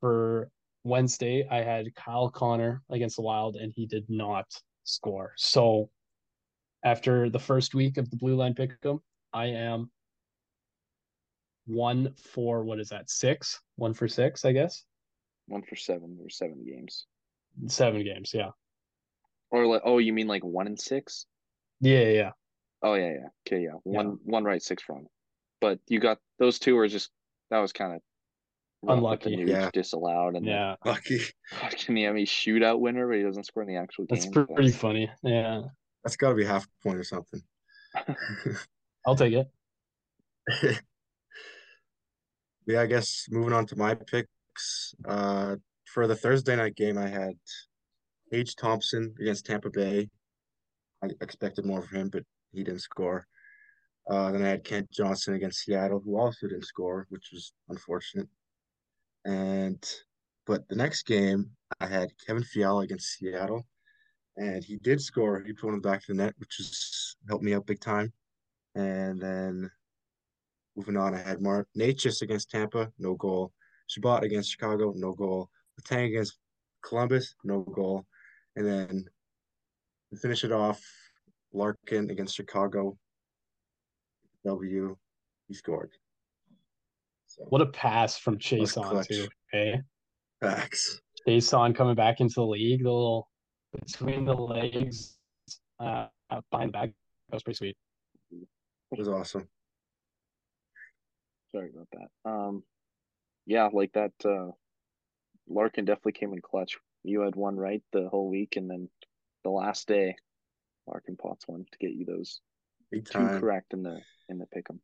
[0.00, 0.48] for
[0.86, 4.46] Wednesday, I had Kyle Connor against the Wild, and he did not
[4.84, 5.32] score.
[5.36, 5.90] So
[6.84, 9.00] after the first week of the blue line pick'em,
[9.32, 9.90] I am
[11.66, 13.10] one for what is that?
[13.10, 13.60] Six?
[13.74, 14.84] One for six, I guess.
[15.48, 17.06] One for seven or seven games.
[17.66, 18.50] Seven games, yeah.
[19.50, 21.26] Or like, oh, you mean like one and six?
[21.80, 22.30] Yeah, yeah, yeah.
[22.82, 23.28] Oh yeah, yeah.
[23.46, 23.78] Okay, yeah.
[23.82, 25.06] One one right, six wrong.
[25.60, 27.10] But you got those two were just
[27.50, 28.02] that was kind of
[28.86, 29.42] Unlucky.
[29.46, 29.70] Yeah.
[29.72, 31.20] disallowed, and Yeah, Lucky.
[31.52, 34.46] Kotkaniemi shootout winner, but he doesn't score in the actual that's game.
[34.46, 35.10] pretty funny.
[35.22, 35.62] Yeah,
[36.04, 37.40] That's got to be half a point or something.
[39.06, 40.80] I'll take it.
[42.68, 44.92] Yeah, I guess moving on to my picks.
[45.06, 47.34] Uh, for the Thursday night game, I had
[48.32, 48.56] H.
[48.56, 50.08] Thompson against Tampa Bay.
[51.00, 53.24] I expected more from him, but he didn't score.
[54.10, 58.28] Uh, then I had Kent Johnson against Seattle, who also didn't score, which was unfortunate.
[59.26, 59.84] And
[60.46, 63.66] but the next game, I had Kevin Fiala against Seattle,
[64.36, 65.42] and he did score.
[65.44, 68.12] He put one back to the net, which has helped me out big time.
[68.76, 69.68] And then
[70.76, 73.52] moving on, I had Mark Natchez against Tampa, no goal.
[73.88, 75.50] Chabot against Chicago, no goal.
[75.80, 76.38] Letang against
[76.82, 78.06] Columbus, no goal.
[78.54, 79.04] And then
[80.22, 80.80] finish it off,
[81.52, 82.96] Larkin against Chicago,
[84.44, 84.96] W,
[85.48, 85.90] he scored.
[87.38, 89.08] So What a pass from Chase on clutch.
[89.08, 89.28] too.
[89.54, 89.80] Okay,
[90.40, 91.00] facts.
[91.26, 93.28] Chase on coming back into the league, the little
[93.72, 95.16] between the legs,
[95.80, 96.06] uh,
[96.50, 96.90] behind the back.
[97.28, 97.76] That was pretty sweet.
[98.30, 99.48] It was awesome.
[101.52, 102.30] Sorry about that.
[102.30, 102.62] Um,
[103.46, 104.12] yeah, like that.
[104.24, 104.52] Uh,
[105.48, 106.76] Larkin definitely came in clutch.
[107.04, 108.88] You had one right the whole week, and then
[109.44, 110.16] the last day,
[110.86, 112.40] Larkin pots one to get you those
[112.90, 113.40] Big two time.
[113.40, 114.78] correct in the in the pick'em.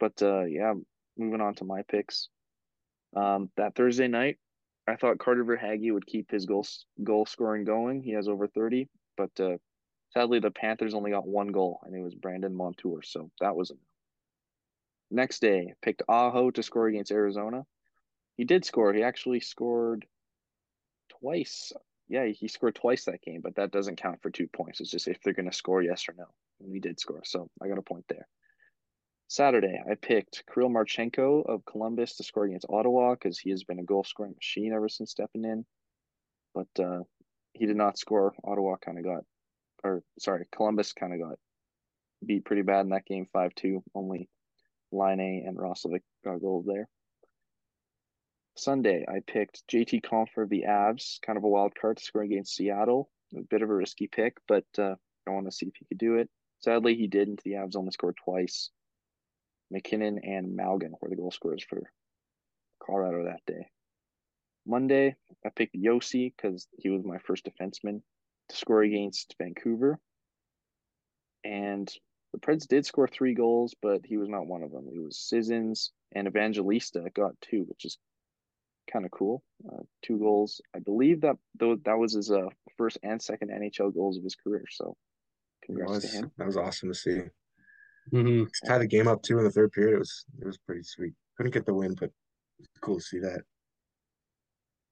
[0.00, 0.74] But uh, yeah,
[1.16, 2.28] moving on to my picks.
[3.14, 4.38] Um, that Thursday night,
[4.88, 6.66] I thought Carter Verhaeghe would keep his goal
[7.02, 8.02] goal scoring going.
[8.02, 9.58] He has over thirty, but uh,
[10.12, 13.02] sadly the Panthers only got one goal, and it was Brandon Montour.
[13.02, 13.74] So that was a.
[15.10, 17.66] Next day, picked Aho to score against Arizona.
[18.38, 18.94] He did score.
[18.94, 20.06] He actually scored
[21.20, 21.72] twice.
[22.08, 24.80] Yeah, he scored twice that game, but that doesn't count for two points.
[24.80, 26.24] It's just if they're going to score, yes or no.
[26.60, 28.26] And he did score, so I got a point there.
[29.32, 33.78] Saturday, I picked Kirill Marchenko of Columbus to score against Ottawa because he has been
[33.78, 35.64] a goal scoring machine ever since stepping in.
[36.54, 37.04] But uh,
[37.54, 38.34] he did not score.
[38.44, 39.24] Ottawa kind of got,
[39.82, 41.38] or sorry, Columbus kind of got
[42.26, 43.82] beat pretty bad in that game, 5 2.
[43.94, 44.28] Only
[44.92, 46.86] Laine and Roslovic got goals there.
[48.54, 52.20] Sunday, I picked JT Compher of the Avs, kind of a wild card to score
[52.20, 53.08] against Seattle.
[53.34, 55.96] A bit of a risky pick, but uh, I want to see if he could
[55.96, 56.28] do it.
[56.60, 57.40] Sadly, he didn't.
[57.44, 58.68] The Avs only scored twice.
[59.72, 61.90] MacKinnon and Malgin were the goal scorers for
[62.84, 63.66] Colorado that day.
[64.66, 68.02] Monday, I picked Josi because he was my first defenseman
[68.48, 69.98] to score against Vancouver.
[71.44, 71.90] And
[72.32, 74.86] the Preds did score three goals, but he was not one of them.
[74.94, 77.98] It was Sissons and Evangelista got two, which is
[78.90, 79.42] kind of cool.
[79.66, 80.60] Uh, two goals.
[80.74, 84.36] I believe that though that was his uh, first and second NHL goals of his
[84.36, 84.64] career.
[84.70, 84.96] So
[85.64, 86.30] congrats was, to him.
[86.38, 87.22] that was awesome to see.
[88.10, 89.94] Hmm Tie the game up too in the third period.
[89.94, 91.14] It was it was pretty sweet.
[91.36, 92.10] couldn't get the win, but
[92.58, 93.42] it's cool to see that.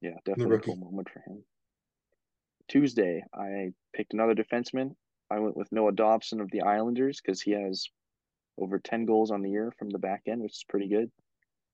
[0.00, 0.66] Yeah, definitely a rookie.
[0.66, 1.44] cool moment for him.
[2.68, 4.94] Tuesday, I picked another defenseman.
[5.30, 7.86] I went with Noah Dobson of the Islanders because he has
[8.58, 11.10] over 10 goals on the year from the back end, which is pretty good.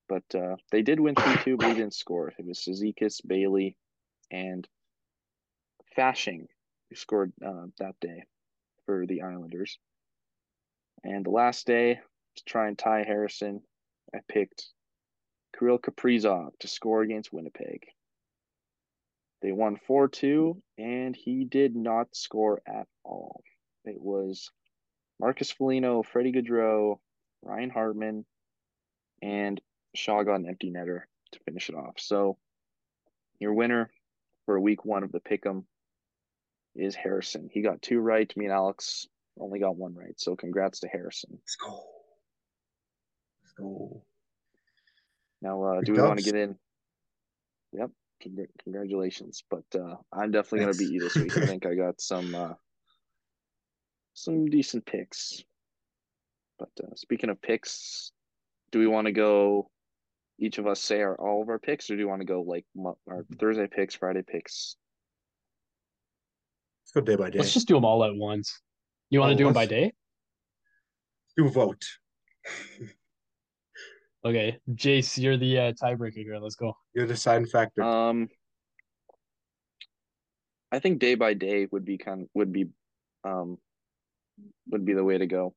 [0.09, 2.33] But uh, they did win 3 2, but he didn't score.
[2.37, 3.77] It was Cizikas, Bailey,
[4.31, 4.67] and
[5.97, 6.47] Fasching
[6.89, 8.23] who scored uh, that day
[8.85, 9.77] for the Islanders.
[11.03, 11.99] And the last day,
[12.35, 13.61] to try and tie Harrison,
[14.13, 14.65] I picked
[15.57, 17.87] Kirill Kaprizov to score against Winnipeg.
[19.41, 23.41] They won 4 2, and he did not score at all.
[23.85, 24.49] It was
[25.19, 26.99] Marcus Foligno, Freddie Gaudreau,
[27.41, 28.25] Ryan Hartman,
[29.21, 29.61] and
[29.95, 31.99] Shaw got an empty netter to finish it off.
[31.99, 32.37] So
[33.39, 33.91] your winner
[34.45, 35.65] for week one of the pick'em
[36.75, 37.49] is Harrison.
[37.51, 38.31] He got two right.
[38.37, 39.07] Me and Alex
[39.39, 40.19] only got one right.
[40.19, 41.31] So congrats to Harrison.
[41.33, 41.83] Let's go.
[43.43, 44.03] Let's go.
[45.41, 46.55] Now, uh, Good do we want to get in?
[47.73, 47.91] Yep.
[48.25, 49.43] Congr- Congratulations.
[49.49, 51.37] But uh, I'm definitely going to beat you this week.
[51.37, 52.53] I think I got some uh,
[54.13, 55.43] some decent picks.
[56.57, 58.11] But uh, speaking of picks,
[58.71, 59.69] do we want to go?
[60.39, 62.41] Each of us say our all of our picks, or do you want to go
[62.41, 64.75] like mo- our Thursday picks, Friday picks?
[66.83, 67.39] Let's go day by day.
[67.39, 68.59] Let's just do them all at once.
[69.09, 69.93] You want to do them by day?
[71.37, 71.85] do a vote.
[74.25, 76.37] Okay, Jace, you're the uh, tiebreaker here.
[76.37, 76.75] Let's go.
[76.93, 77.81] You're the deciding factor.
[77.81, 78.27] Um,
[80.69, 82.65] I think day by day would be kind of, would be,
[83.23, 83.57] um,
[84.69, 85.53] would be the way to go.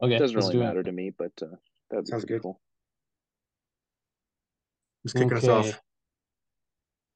[0.00, 0.84] Okay, It doesn't really do matter it.
[0.84, 1.46] to me, but uh,
[1.90, 2.40] that'd Sounds good.
[2.40, 2.58] cool.
[5.02, 5.78] Who's kicking us off?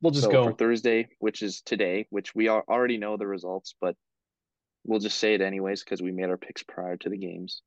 [0.03, 0.45] We'll just so go.
[0.45, 3.97] for Thursday, which is today, which we are, already know the results, but
[4.87, 7.63] we'll just say it anyways because we made our picks prior to the games.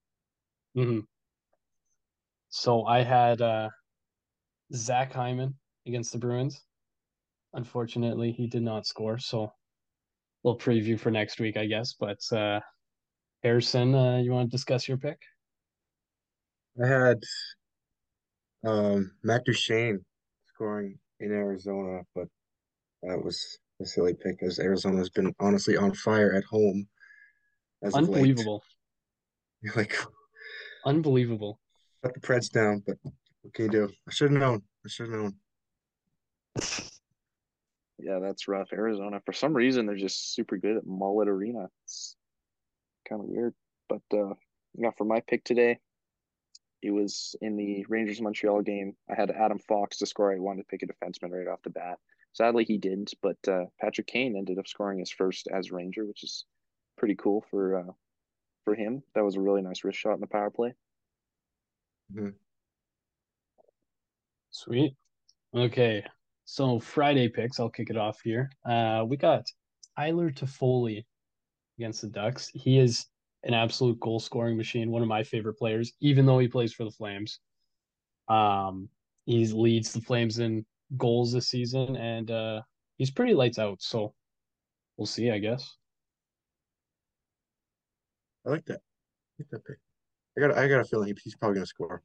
[0.76, 1.00] hmm
[2.50, 3.70] So I had uh,
[4.74, 5.56] Zach Hyman
[5.86, 6.62] against the Bruins.
[7.54, 9.52] Unfortunately, he did not score, so
[10.44, 11.94] we'll preview for next week, I guess.
[12.00, 12.60] But uh,
[13.44, 15.20] Harrison, uh, you want to discuss your pick?
[16.82, 17.24] I had
[18.66, 20.04] um Matt Duchene
[20.54, 22.28] scoring in Arizona, but
[23.04, 26.88] that was a silly pick as Arizona's been honestly on fire at home
[27.84, 28.16] as of late.
[28.18, 28.64] Unbelievable,
[29.76, 29.96] Like
[30.86, 31.60] unbelievable.
[32.04, 32.98] shut the Preds down, but
[33.42, 33.90] what can you do?
[34.08, 34.64] I should have known.
[34.86, 35.36] I should have known.
[38.02, 38.70] Yeah, that's rough.
[38.72, 41.68] Arizona, for some reason, they're just super good at Mullet Arena.
[41.84, 42.16] It's
[43.08, 43.54] kind of weird.
[43.90, 44.34] But uh,
[44.78, 45.80] yeah, for my pick today,
[46.82, 48.96] it was in the Rangers Montreal game.
[49.10, 50.34] I had Adam Fox to score.
[50.34, 51.98] I wanted to pick a defenseman right off the bat.
[52.34, 56.24] Sadly, he didn't, but uh, Patrick Kane ended up scoring his first as Ranger, which
[56.24, 56.46] is
[57.00, 57.92] pretty cool for uh,
[58.66, 59.02] for him.
[59.16, 60.74] That was a really nice wrist shot in the power play.
[62.14, 62.30] Mm-hmm.
[64.52, 64.96] Sweet.
[65.56, 66.04] Okay.
[66.46, 68.52] So Friday picks, I'll kick it off here.
[68.66, 69.46] Uh, we got
[69.98, 71.06] Tyler Toffoli
[71.78, 72.50] against the Ducks.
[72.54, 73.06] He is
[73.44, 76.84] an absolute goal scoring machine, one of my favorite players, even though he plays for
[76.84, 77.40] the Flames.
[78.28, 78.90] Um,
[79.26, 80.66] he leads the Flames in
[80.98, 82.62] goals this season, and uh,
[82.98, 83.82] he's pretty lights out.
[83.82, 84.14] So
[84.98, 85.76] we'll see, I guess.
[88.50, 88.80] I like that.
[88.82, 89.78] I like that pick.
[90.38, 92.02] I got I got a feeling he's probably gonna score.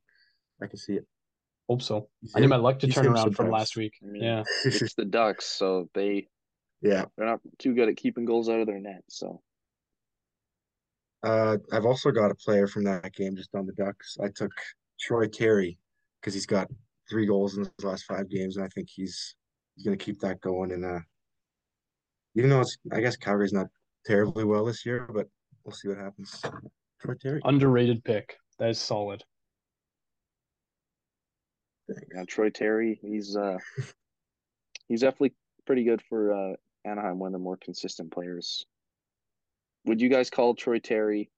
[0.62, 1.06] I can see it.
[1.68, 2.08] Hope so.
[2.20, 3.94] You see I need my luck to turn see him around from last week.
[4.02, 4.44] I mean, Yeah.
[4.64, 6.28] It's the Ducks, so they
[6.82, 7.06] Yeah.
[7.16, 9.02] they're not too good at keeping goals out of their net.
[9.08, 9.42] So
[11.22, 14.18] Uh, I've also got a player from that game just on the Ducks.
[14.22, 14.52] I took
[15.00, 15.78] Troy Terry
[16.20, 16.68] because he's got
[17.08, 19.34] three goals in his last five games, and I think he's
[19.74, 20.72] he's gonna keep that going.
[20.72, 21.00] And uh,
[22.36, 23.68] even though it's I guess Calgary's not
[24.04, 25.26] terribly well this year, but
[25.64, 26.42] we'll see what happens.
[27.00, 27.40] Troy Terry.
[27.44, 28.36] Underrated pick.
[28.58, 29.24] That is solid.
[31.88, 33.58] yeah, Troy Terry, he's uh
[34.88, 35.34] he's definitely
[35.66, 38.64] pretty good for uh Anaheim, one of the more consistent players.
[39.86, 41.30] Would you guys call Troy Terry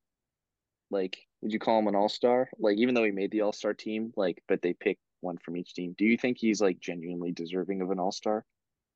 [0.91, 2.49] like would you call him an all-star?
[2.59, 5.75] Like even though he made the all-star team, like but they picked one from each
[5.75, 5.95] team.
[5.97, 8.45] Do you think he's like genuinely deserving of an all-star?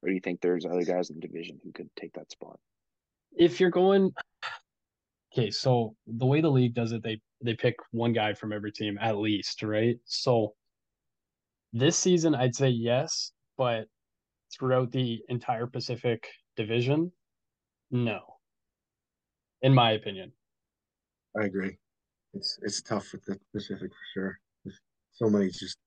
[0.03, 2.59] Or do you think there's other guys in the division who could take that spot?
[3.37, 4.13] if you're going
[5.33, 8.73] okay so the way the league does it they they pick one guy from every
[8.73, 10.55] team at least right so
[11.73, 13.87] this season i'd say yes but
[14.53, 17.11] throughout the entire pacific division
[17.91, 18.21] no
[19.63, 20.33] in my opinion
[21.39, 21.77] I agree.
[22.35, 24.39] It's it's tough with the Pacific for sure.
[24.65, 24.81] There's
[25.13, 25.79] so many just,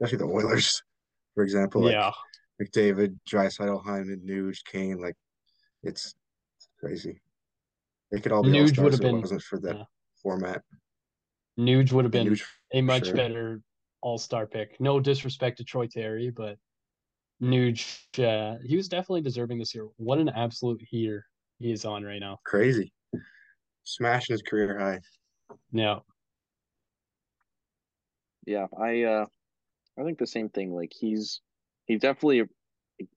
[0.00, 0.82] especially the Oilers,
[1.34, 2.12] for example, like yeah
[2.60, 5.00] McDavid, Draisaitl, Hyman, Nuge, Kane.
[5.00, 5.16] Like
[5.82, 6.14] it's,
[6.58, 7.20] it's crazy.
[8.10, 9.84] They could all be Nuge would stars have if it been- wasn't for that yeah.
[10.22, 10.62] format.
[11.58, 12.42] nuge would have been Nuge
[12.72, 13.14] a much sure.
[13.16, 13.60] better
[14.00, 14.80] all star pick.
[14.80, 16.56] No disrespect to Troy Terry, but
[17.42, 19.86] Nuge, uh, he was definitely deserving this year.
[19.96, 21.24] What an absolute heater
[21.58, 22.38] he is on right now.
[22.44, 22.92] Crazy.
[23.84, 25.00] Smashing his career high.
[25.72, 26.00] Yeah.
[28.46, 29.26] Yeah, I uh
[29.98, 30.72] I think the same thing.
[30.72, 31.40] Like he's
[31.86, 32.46] he's definitely a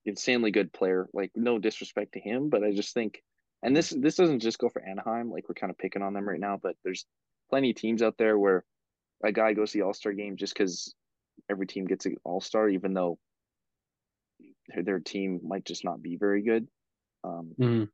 [0.06, 1.08] insanely good player.
[1.14, 3.22] Like no disrespect to him, but I just think
[3.64, 6.28] and this this doesn't just go for Anaheim, like we're kind of picking on them
[6.28, 7.06] right now, but there's
[7.50, 8.64] plenty of teams out there where
[9.24, 10.94] a guy goes to the All-Star game just because
[11.50, 13.18] every team gets an All-Star, even though
[14.76, 16.68] their team might just not be very good.
[17.24, 17.90] Um, Mhm.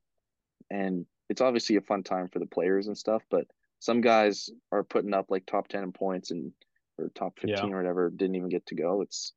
[0.70, 3.48] and it's obviously a fun time for the players and stuff, but
[3.80, 6.54] some guys are putting up like top 10 in points and
[6.98, 7.76] or top 15 Yeah.
[7.76, 9.02] or whatever didn't even get to go.
[9.02, 9.34] It's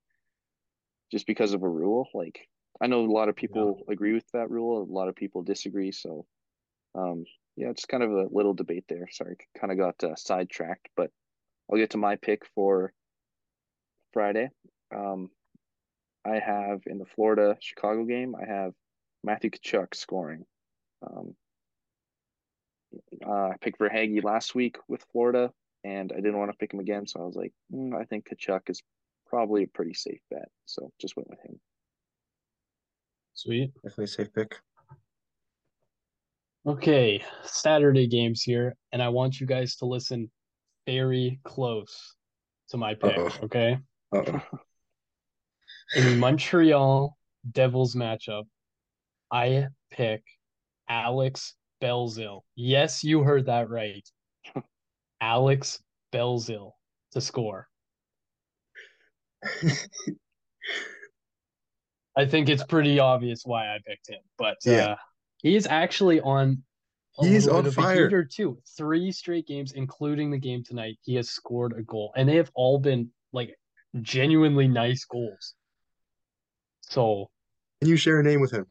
[1.11, 2.09] just because of a rule.
[2.13, 2.49] Like
[2.81, 5.93] I know a lot of people agree with that rule, a lot of people disagree.
[5.93, 6.27] So
[6.95, 7.25] um
[7.57, 9.09] yeah, it's kind of a little debate there.
[9.11, 11.11] Sorry, kind of got uh, sidetracked, but
[11.71, 12.93] I'll get to my pick for
[14.13, 14.49] Friday.
[14.95, 15.31] Um
[16.25, 18.73] I have in the Florida Chicago game, I have
[19.25, 20.45] Matthew Tkachuk scoring.
[21.05, 21.35] Um,
[23.27, 25.53] uh, I picked Verhaeghe last week with Florida,
[25.85, 28.29] and I didn't want to pick him again, so I was like, mm, I think
[28.29, 28.83] Tkachuk is
[29.27, 31.59] probably a pretty safe bet, so just went with him.
[33.35, 33.73] Sweet.
[33.83, 34.57] Definitely a safe pick.
[36.65, 40.31] Okay, Saturday games here, and I want you guys to listen
[40.87, 42.15] very close
[42.69, 43.31] to my pick, Uh-oh.
[43.43, 43.79] okay?
[44.15, 44.41] Uh-oh.
[45.97, 47.17] In the Montreal
[47.51, 48.45] Devils matchup,
[49.33, 50.23] I pick
[50.89, 52.43] Alex Belzil.
[52.55, 54.09] Yes, you heard that right.
[55.21, 56.73] Alex Belzil
[57.11, 57.67] to score.
[62.17, 64.73] I think it's pretty obvious why I picked him, but Yeah.
[64.93, 64.97] uh,
[65.39, 66.63] he's actually on
[67.21, 68.25] He's on bit of a fire.
[68.25, 68.59] too.
[68.77, 72.51] Three straight games, including the game tonight, he has scored a goal, and they have
[72.55, 73.55] all been like
[74.01, 75.55] genuinely nice goals.
[76.81, 77.31] So,
[77.83, 78.67] And you share a name with him.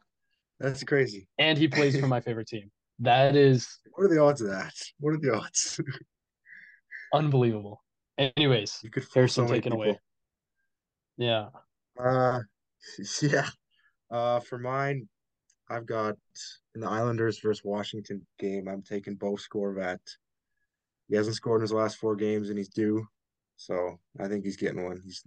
[0.58, 1.28] That's crazy.
[1.38, 2.70] and he plays for my favorite team.
[2.98, 4.74] That is What are the odds of that?
[5.00, 5.80] What are the odds?
[7.12, 7.82] unbelievable.
[8.18, 9.98] Anyways, you could Harrison so taken away.
[11.16, 11.48] Yeah.
[11.98, 12.40] Uh,
[13.22, 13.48] yeah.
[14.10, 15.08] Uh, for mine,
[15.68, 16.16] I've got
[16.74, 18.68] in the Islanders versus Washington game.
[18.68, 19.98] I'm taking Bo Horvat.
[21.08, 23.06] He hasn't scored in his last four games, and he's due.
[23.56, 25.00] So I think he's getting one.
[25.02, 25.24] He's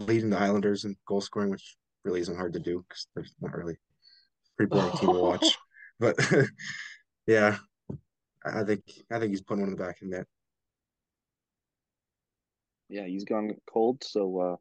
[0.00, 3.56] leading the Islanders in goal scoring, which really isn't hard to do because they're not
[3.56, 3.76] really
[4.56, 5.58] pretty boring team to watch.
[6.00, 6.16] But
[7.28, 7.56] yeah,
[8.44, 10.26] I I think I think he's putting one in the back of the net.
[12.88, 14.56] Yeah, he's gone cold, so uh,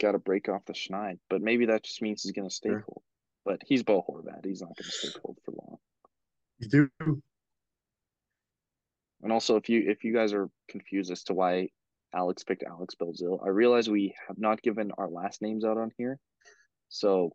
[0.00, 1.18] got to break off the schneid.
[1.30, 2.82] But maybe that just means he's going to stay Sure.
[2.82, 3.02] cold.
[3.44, 4.44] But he's Bo Horvat.
[4.44, 5.76] He's not going to stay cold for long.
[6.58, 7.22] You do.
[9.22, 11.68] And also, if you if you guys are confused as to why
[12.14, 15.90] Alex picked Alex Belzil, I realize we have not given our last names out on
[15.96, 16.18] here.
[16.88, 17.32] So,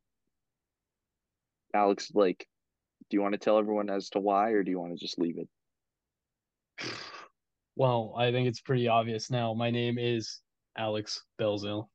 [1.73, 2.47] Alex, like,
[3.09, 5.19] do you want to tell everyone as to why, or do you want to just
[5.19, 5.49] leave it?
[7.77, 9.53] Well, I think it's pretty obvious now.
[9.53, 10.41] My name is
[10.77, 11.87] Alex Belzil.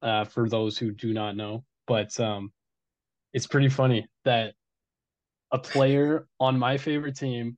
[0.00, 2.52] Uh, for those who do not know, but um,
[3.32, 4.54] it's pretty funny that
[5.52, 7.56] a player on my favorite team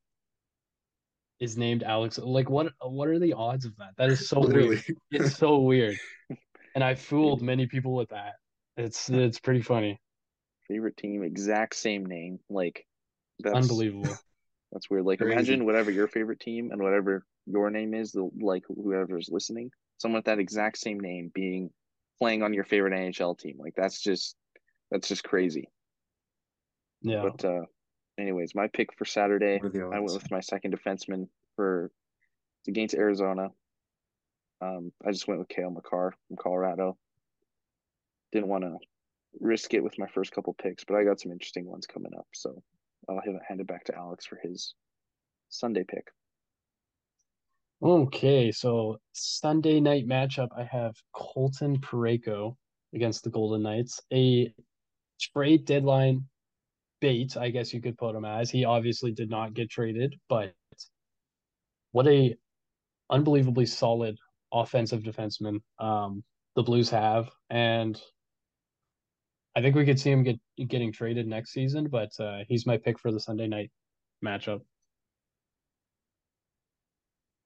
[1.40, 2.18] is named Alex.
[2.18, 2.72] Like, what?
[2.82, 3.90] What are the odds of that?
[3.96, 4.76] That is so Literally.
[4.76, 4.84] weird.
[5.10, 5.98] It's so weird,
[6.74, 8.34] and I fooled many people with that.
[8.76, 10.00] It's it's pretty funny,
[10.68, 12.38] Favorite team, exact same name.
[12.48, 12.86] Like,
[13.40, 14.18] that's unbelievable.
[14.72, 15.04] That's weird.
[15.04, 15.32] Like, Crazy.
[15.32, 20.18] imagine whatever your favorite team and whatever your name is, the like whoever's listening, someone
[20.18, 21.70] with that exact same name being
[22.20, 23.56] playing on your favorite NHL team.
[23.58, 24.36] Like, that's just
[24.90, 25.70] that's just crazy.
[27.02, 27.62] Yeah, But uh,
[28.18, 31.90] anyways, my pick for Saturday, What are the I went with my second defenseman for
[32.68, 33.48] against Arizona.
[34.60, 36.98] Um, I just went with Cale Makar from Colorado.
[38.32, 38.76] Didn't want to
[39.40, 42.26] risk it with my first couple picks, but I got some interesting ones coming up.
[42.34, 42.62] So
[43.08, 44.74] I'll hand it back to Alex for his
[45.48, 46.08] Sunday pick.
[47.82, 52.54] Okay, so Sunday night matchup, I have Colton Parayko
[52.94, 54.02] against the Golden Knights.
[54.12, 54.52] A
[55.18, 56.26] trade deadline
[57.00, 58.50] bait, I guess you could put him as.
[58.50, 60.52] He obviously did not get traded, but
[61.92, 62.36] what a
[63.08, 64.18] unbelievably solid
[64.52, 66.22] offensive defenseman um,
[66.56, 67.98] the Blues have, and
[69.56, 71.88] I think we could see him get getting traded next season.
[71.88, 73.70] But uh, he's my pick for the Sunday night
[74.22, 74.60] matchup.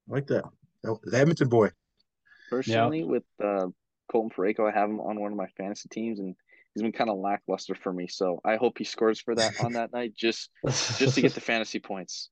[0.08, 0.44] I like that.
[0.86, 1.70] Oh, the Edmonton boy.
[2.50, 3.66] Personally, with uh,
[4.10, 6.34] Colton Parayko, I have him on one of my fantasy teams, and
[6.74, 8.06] he's been kind of lackluster for me.
[8.06, 11.40] So I hope he scores for that on that night, just just to get the
[11.52, 12.30] fantasy points.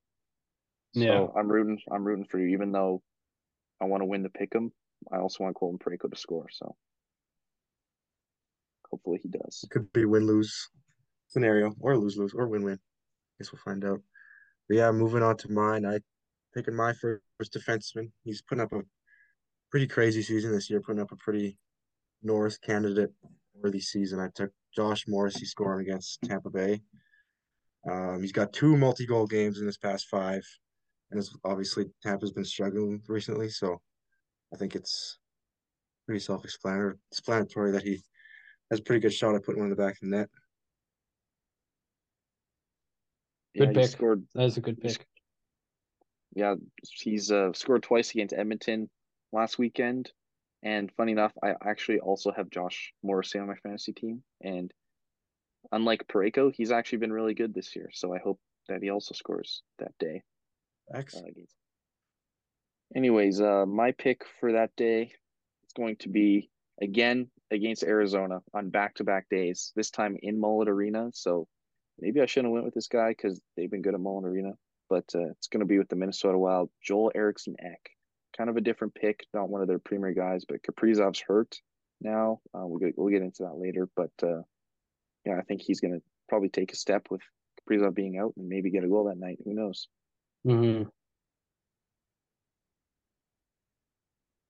[0.94, 1.26] So Yeah.
[1.36, 1.80] I'm rooting.
[1.90, 3.02] I'm rooting for you, even though
[3.80, 4.70] I want to win the pick 'em.
[5.10, 6.46] I also want Colton Parayko to score.
[6.52, 6.76] So
[8.90, 9.60] hopefully he does.
[9.64, 10.68] It could be win lose
[11.28, 12.74] scenario or lose lose or win win.
[12.74, 12.78] I
[13.40, 14.00] guess we'll find out.
[14.68, 15.86] But yeah, moving on to mine.
[15.86, 16.00] I
[16.54, 18.10] taking my first defenseman.
[18.24, 18.82] He's putting up a
[19.70, 21.56] pretty crazy season this year, putting up a pretty
[22.22, 23.12] Norris candidate
[23.54, 24.20] worthy season.
[24.20, 26.82] I took Josh Morrissey scoring against Tampa Bay.
[27.90, 30.42] Um, he's got two multi-goal games in his past five,
[31.10, 33.80] and it's obviously Tampa's been struggling recently, so
[34.52, 35.18] I think it's
[36.06, 38.00] pretty self-explanatory that he
[38.70, 40.28] has a pretty good shot at putting one in the back of the net.
[43.56, 43.90] Good yeah, pick.
[43.90, 44.22] Scored.
[44.34, 45.06] That is a good pick.
[46.34, 48.88] Yeah, he's uh, scored twice against Edmonton
[49.32, 50.10] last weekend,
[50.62, 54.72] and funny enough, I actually also have Josh Morrissey on my fantasy team, and
[55.70, 57.90] unlike Parayko, he's actually been really good this year.
[57.92, 60.22] So I hope that he also scores that day.
[60.92, 61.36] Excellent.
[61.36, 61.42] Uh,
[62.96, 65.12] anyways, uh, my pick for that day
[65.64, 69.72] is going to be again against Arizona on back-to-back days.
[69.76, 71.10] This time in Mullet Arena.
[71.12, 71.46] So
[72.00, 74.52] maybe I shouldn't have went with this guy because they've been good at Mullet Arena.
[74.92, 77.80] But uh, it's going to be with the Minnesota Wild, Joel Eriksson Ek.
[78.36, 81.56] Kind of a different pick, not one of their premier guys, but Kaprizov's hurt
[82.02, 82.40] now.
[82.54, 84.42] Uh, we'll get we'll get into that later, but uh,
[85.24, 87.22] yeah, I think he's going to probably take a step with
[87.58, 89.38] Kaprizov being out and maybe get a goal that night.
[89.46, 89.88] Who knows?
[90.46, 90.90] Mm-hmm.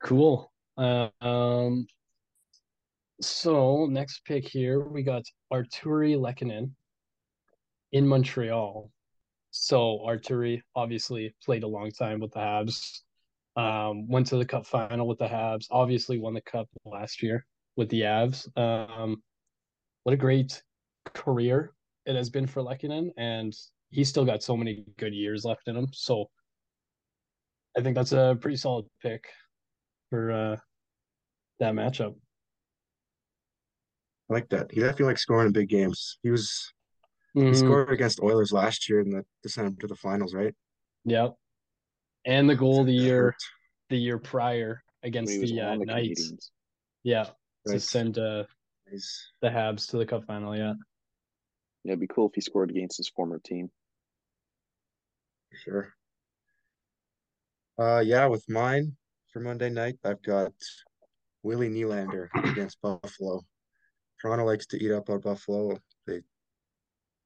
[0.03, 0.51] Cool.
[0.77, 1.87] Uh, um,
[3.21, 5.23] so next pick here, we got
[5.53, 6.73] Artturi Lehkonen
[7.93, 8.91] in Montreal.
[9.53, 13.01] So Artturi obviously played a long time with the Habs.
[13.55, 15.67] Um, went to the Cup final with the Habs.
[15.71, 17.47] Obviously won the Cup last year
[17.77, 18.49] with the Avs.
[18.57, 19.23] Um,
[20.05, 20.63] what a great
[21.13, 21.75] career
[22.07, 23.55] it has been for Lehkonen, and
[23.91, 25.89] he's still got so many good years left in him.
[25.93, 26.31] So
[27.77, 29.27] I think that's a pretty solid pick
[30.09, 30.57] for uh,
[31.61, 32.15] that matchup.
[34.31, 34.73] I like that.
[34.73, 36.19] He definitely likes scoring in big games.
[36.23, 36.73] He was
[37.37, 37.49] mm-hmm.
[37.49, 40.55] he scored against Oilers last year in the to send him to the finals, right?
[41.05, 41.35] Yep.
[42.25, 43.35] And the goal the year
[43.91, 46.31] the year prior against the, uh, the Knights.
[46.33, 46.51] Canadiens.
[47.03, 47.27] Yeah.
[47.67, 47.75] Right.
[47.75, 48.45] To send uh
[48.91, 49.31] nice.
[49.41, 50.75] the Habs to the cup final, yeah.
[51.85, 53.71] Yeah, it'd be cool if he scored against his former team.
[55.65, 55.93] Sure.
[57.79, 58.97] Uh yeah, with mine
[59.33, 60.53] for Monday night, I've got
[61.43, 63.43] Willie Nylander against Buffalo.
[64.21, 65.79] Toronto likes to eat up on Buffalo.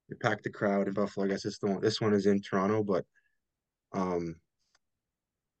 [0.09, 1.25] They they pack the crowd in Buffalo.
[1.25, 1.81] I guess this the one.
[1.81, 3.05] This one is in Toronto, but
[3.93, 4.35] um,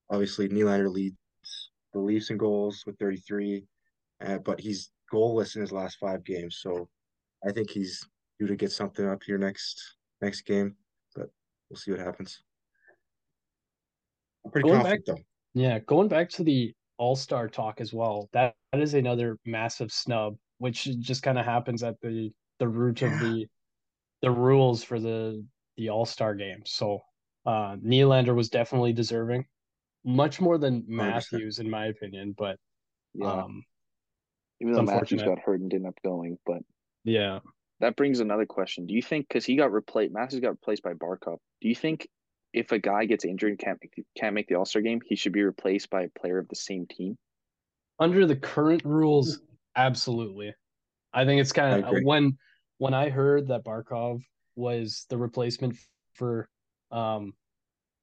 [0.09, 1.17] obviously Nylander leads
[1.93, 3.63] the Leafs in goals with 33,
[4.25, 6.59] uh, but he's goalless in his last five games.
[6.61, 6.89] So
[7.47, 8.07] I think he's
[8.39, 10.75] due to get something up here next next game,
[11.15, 11.29] but
[11.69, 12.41] we'll see what happens.
[14.45, 15.23] I'm pretty going confident back, though.
[15.53, 18.29] Yeah, going back to the All Star talk as well.
[18.33, 23.01] That that is another massive snub which just kind of happens at the the root
[23.01, 23.13] yeah.
[23.13, 23.47] of the
[24.21, 25.45] the rules for the
[25.77, 26.61] the All Star game.
[26.65, 27.01] So
[27.45, 29.45] uh Nylander was definitely deserving,
[30.03, 31.59] much more than Matthews 100%.
[31.61, 32.35] in my opinion.
[32.37, 32.57] But
[33.13, 33.63] yeah, um,
[34.59, 36.61] even though Matthews got hurt and didn't end up going, but
[37.03, 37.39] yeah,
[37.79, 38.87] that brings another question.
[38.87, 41.37] Do you think because he got replaced, Matthews got replaced by Barkov?
[41.61, 42.07] Do you think
[42.53, 45.15] if a guy gets injured and can't make, can't make the All Star game, he
[45.15, 47.17] should be replaced by a player of the same team?
[47.99, 49.39] Under the current rules,
[49.77, 50.55] Absolutely.
[51.13, 52.37] I think it's kind of when
[52.77, 54.21] when I heard that Barkov
[54.55, 55.75] was the replacement
[56.13, 56.49] for
[56.91, 57.33] um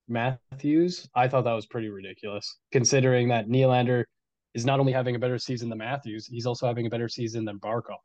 [0.07, 4.05] Matthews, I thought that was pretty ridiculous, considering that Nylander
[4.53, 7.45] is not only having a better season than Matthews, he's also having a better season
[7.45, 7.97] than Barkov.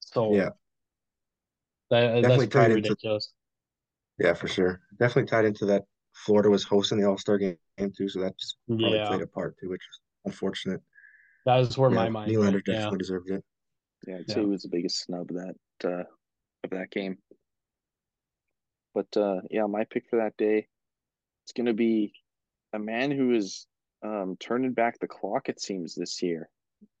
[0.00, 0.50] So yeah,
[1.90, 3.32] that, that's pretty ridiculous.
[4.18, 4.80] Into, yeah, for sure.
[4.98, 5.84] Definitely tied into that.
[6.14, 7.56] Florida was hosting the All Star game
[7.96, 9.08] too, so that just probably yeah.
[9.08, 10.80] played a part too, which is unfortunate.
[11.44, 12.30] That is where yeah, my mind.
[12.30, 12.98] Nylander definitely yeah.
[12.98, 13.44] deserved it.
[14.06, 15.54] Yeah, I'd say he was the biggest snub of that
[15.84, 16.04] uh,
[16.62, 17.18] of that game.
[18.94, 20.68] But uh, yeah, my pick for that day,
[21.44, 22.12] it's going to be
[22.72, 23.66] a man who is
[24.02, 25.48] um, turning back the clock.
[25.48, 26.48] It seems this year.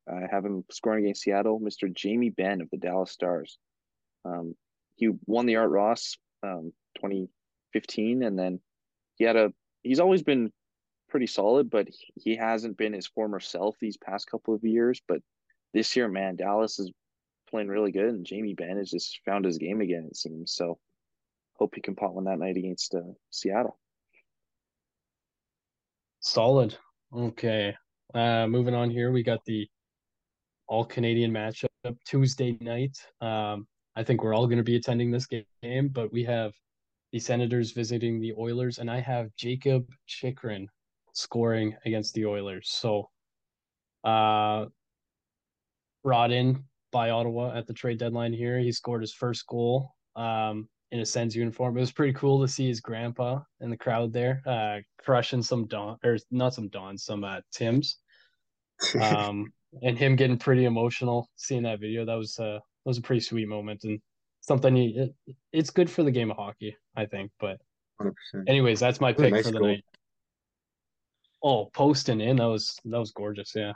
[0.08, 1.92] I have him scoring against Seattle, Mr.
[1.92, 3.58] Jamie Benn of the Dallas Stars.
[4.24, 4.54] Um,
[4.96, 8.60] he won the Art Ross um, 2015, and then
[9.16, 9.52] he had a.
[9.82, 10.50] He's always been
[11.08, 15.00] pretty solid, but he hasn't been his former self these past couple of years.
[15.06, 15.20] But
[15.72, 16.90] this year, man, Dallas is
[17.50, 20.06] playing really good, and Jamie has just found his game again.
[20.10, 20.78] It seems so.
[21.54, 23.78] Hope he can pot one that night against uh, Seattle.
[26.20, 26.76] Solid.
[27.14, 27.76] Okay.
[28.12, 29.68] Uh, moving on here, we got the
[30.66, 31.68] all Canadian matchup
[32.06, 32.96] Tuesday night.
[33.20, 33.66] Um,
[33.96, 36.52] I think we're all going to be attending this game, but we have
[37.12, 40.68] the Senators visiting the Oilers, and I have Jakob Chychrun
[41.12, 42.68] scoring against the Oilers.
[42.70, 43.10] So
[44.04, 44.66] Uh,
[46.02, 46.62] brought in
[46.94, 48.60] by Ottawa at the trade deadline here.
[48.60, 51.76] He scored his first goal um, in a Sens uniform.
[51.76, 55.66] It was pretty cool to see his grandpa in the crowd there, uh, crushing some
[55.66, 57.98] Don or not some Don, some uh, Tim's.
[59.00, 62.04] Um, and him getting pretty emotional seeing that video.
[62.04, 63.98] That was uh was a pretty sweet moment and
[64.40, 67.30] something you, it, it's good for the game of hockey, I think.
[67.40, 67.58] But
[68.00, 68.12] 100%.
[68.46, 69.68] anyways, that's my pick nice for the goal.
[69.68, 69.84] night.
[71.42, 73.52] Oh, posting in that was that was gorgeous.
[73.54, 73.72] Yeah.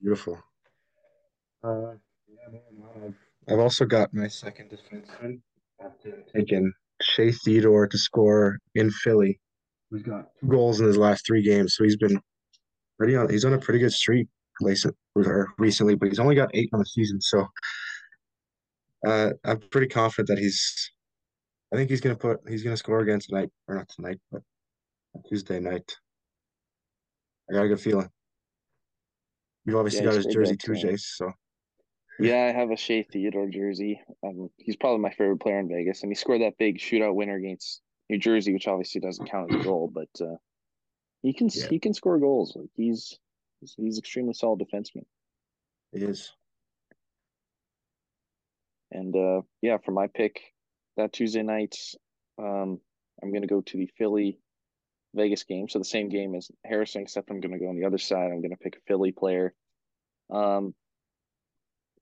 [0.00, 0.42] Beautiful.
[1.62, 2.00] Uh, yeah, man,
[2.46, 3.14] I've,
[3.48, 5.40] I've also got my second defenseman.
[5.82, 5.92] I've
[6.34, 9.40] taken Shea Theodore to score in Philly.
[9.90, 12.20] He's got two goals in his last three games, so he's been
[12.98, 13.28] pretty on.
[13.28, 14.28] He's on a pretty good streak
[14.60, 17.20] recently, but he's only got eight on the season.
[17.20, 17.46] So
[19.06, 20.90] uh, I'm pretty confident that he's.
[21.72, 22.40] I think he's gonna put.
[22.48, 24.42] He's gonna score again tonight, or not tonight, but
[25.28, 25.96] Tuesday night.
[27.50, 28.08] I got a good feeling.
[29.64, 30.94] You've obviously Yeah, got his jersey too, tonight.
[30.94, 31.16] Jace.
[31.16, 31.32] So
[32.18, 34.00] Yeah, I have a Shea Theodore jersey.
[34.22, 37.36] Um, he's probably my favorite player in Vegas, and he scored that big shootout winner
[37.36, 40.36] against New Jersey, which obviously doesn't count as a goal, but uh,
[41.22, 41.68] he can Yeah.
[41.68, 42.54] he can score goals.
[42.54, 43.18] Like he's
[43.60, 45.04] he's, he's extremely solid defenseman.
[45.92, 46.32] it is.
[48.90, 50.40] And uh, yeah, for my pick
[50.96, 51.76] that Tuesday night,
[52.38, 52.78] um,
[53.22, 54.38] I'm gonna go to the Philly
[55.14, 55.68] Vegas game.
[55.68, 58.30] So the same game as Harrison, except I'm gonna go on the other side.
[58.30, 59.54] I'm gonna pick a Philly player.
[60.30, 60.74] Um,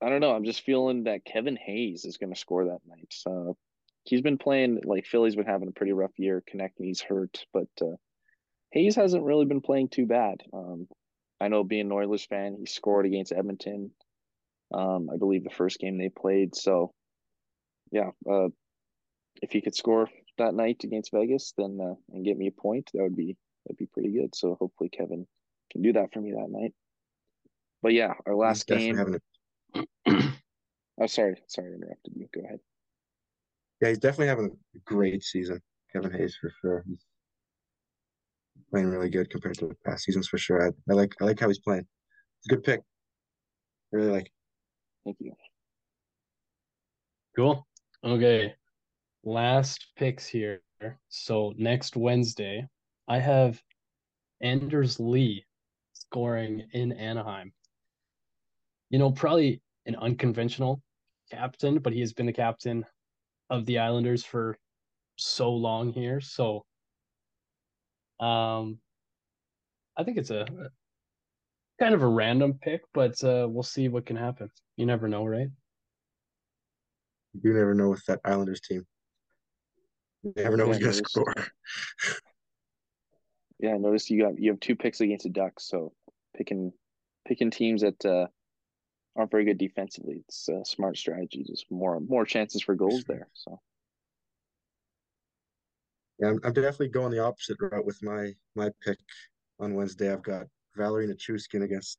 [0.02, 0.34] I don't know.
[0.34, 3.08] I'm just feeling that Kevin Hayes is gonna score that night.
[3.10, 3.56] So
[4.04, 6.42] he's been playing like Philly's been having a pretty rough year.
[6.52, 7.96] Konecny's hurt, but uh,
[8.72, 10.42] Hayes hasn't really been playing too bad.
[10.52, 10.88] Um,
[11.40, 13.90] I know being an Oilers fan, he scored against Edmonton.
[14.72, 16.54] Um, I believe the first game they played.
[16.54, 16.92] So,
[17.90, 18.48] yeah, uh,
[19.42, 22.90] if he could score that night against Vegas, then uh, and get me a point,
[22.94, 23.36] that would be
[23.66, 24.34] that'd be pretty good.
[24.34, 25.26] So hopefully Kevin
[25.72, 26.72] can do that for me that night.
[27.82, 28.96] But yeah, our last game.
[28.96, 29.20] having a
[31.02, 32.28] Oh, sorry, sorry, I interrupted you.
[32.34, 32.60] Go ahead.
[33.80, 35.60] yeah, he's definitely having a great season.
[35.92, 36.84] Kevin Hayes for sure.
[36.86, 37.04] He's
[38.70, 40.66] playing really good compared to the past seasons for sure.
[40.66, 41.86] I, I like I like how he's playing.
[42.38, 42.80] It's a good pick.
[43.92, 44.30] I really like.
[45.04, 45.32] Thank you.
[47.34, 47.66] Cool.
[48.04, 48.54] Okay.
[49.24, 50.60] Last picks here.
[51.08, 52.66] So next Wednesday,
[53.08, 53.60] I have
[54.40, 55.44] Anders Lee
[55.92, 57.52] scoring in Anaheim.
[58.90, 60.82] You know, probably an unconventional
[61.30, 62.84] captain, but he has been the captain
[63.48, 64.58] of the Islanders for
[65.16, 66.20] so long here.
[66.20, 66.64] So
[68.18, 68.78] um
[69.96, 70.46] I think it's a
[71.78, 74.50] kind of a random pick, but uh we'll see what can happen.
[74.76, 75.48] You never know, right?
[77.42, 78.86] You never know with that Islanders team.
[80.22, 81.34] You never know Yeah, who's gonna score.
[83.60, 85.92] Yeah, I noticed you got you have two picks against the Ducks, so
[86.36, 86.72] picking
[87.26, 88.26] picking teams that uh,
[89.16, 90.22] aren't very good defensively.
[90.28, 91.44] It's a smart strategy.
[91.44, 93.28] Just more more chances for goals there.
[93.34, 93.60] So
[96.18, 98.98] Yeah, I'm, I'm definitely going the opposite route with my my pick
[99.58, 100.12] on Wednesday.
[100.12, 100.46] I've got
[100.76, 101.98] Valeri Nichushkin against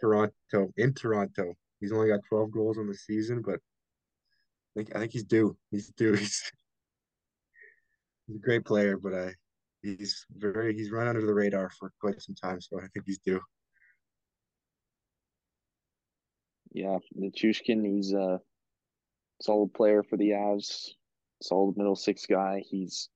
[0.00, 1.54] Toronto in Toronto.
[1.80, 5.56] He's only got 12 goals on the season, but I think I think he's due.
[5.70, 6.12] He's due.
[6.14, 6.50] He's,
[8.26, 9.34] he's a great player, but I
[9.82, 13.18] he's very he's run under the radar for quite some time, so I think he's
[13.18, 13.40] due.
[16.72, 18.40] Yeah, Nichushkin, he's a
[19.40, 20.90] solid player for the Avs,
[21.42, 22.62] solid middle six guy.
[22.66, 23.08] He's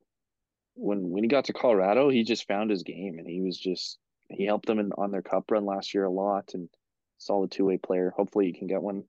[0.75, 3.99] when when he got to Colorado, he just found his game, and he was just
[4.29, 6.69] he helped them in, on their cup run last year a lot, and
[7.19, 8.13] solid two way player.
[8.17, 9.05] Hopefully, you can get one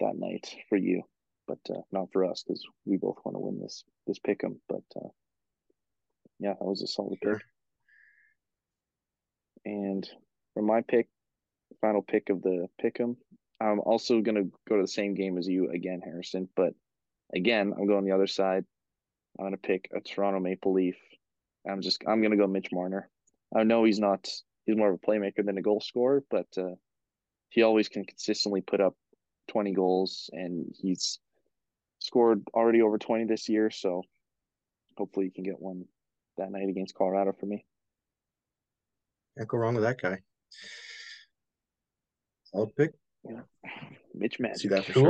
[0.00, 1.02] that night for you,
[1.48, 4.60] but uh, not for us because we both want to win this this pick 'em.
[4.68, 5.08] But uh,
[6.38, 7.34] yeah, that was a solid Sure.
[7.38, 7.44] pick.
[9.64, 10.08] And
[10.54, 11.08] for my pick,
[11.80, 13.16] final pick of the pick 'em,
[13.60, 16.48] I'm also gonna go to the same game as you again, Harrison.
[16.56, 16.74] But
[17.34, 18.64] again, I'm going the other side.
[19.38, 20.96] I'm gonna pick a Toronto Maple Leaf.
[21.68, 23.08] I'm just I'm gonna go Mitch Marner.
[23.54, 24.28] I know he's not
[24.66, 26.74] he's more of a playmaker than a goal scorer, but uh,
[27.48, 28.94] he always can consistently put up
[29.48, 31.18] 20 goals, and he's
[32.00, 33.70] scored already over 20 this year.
[33.70, 34.02] So
[34.98, 35.84] hopefully, you can get one
[36.36, 37.64] that night against Colorado for me.
[39.36, 40.20] Can't go wrong with that guy.
[42.54, 42.92] I'll pick.
[44.14, 44.56] Mitch Magic.
[44.58, 45.02] See that for Cool.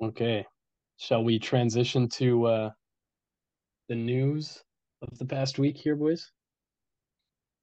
[0.00, 0.08] sure.
[0.08, 0.44] Okay.
[0.98, 2.70] Shall we transition to uh
[3.88, 4.62] the news
[5.02, 6.30] of the past week here, boys?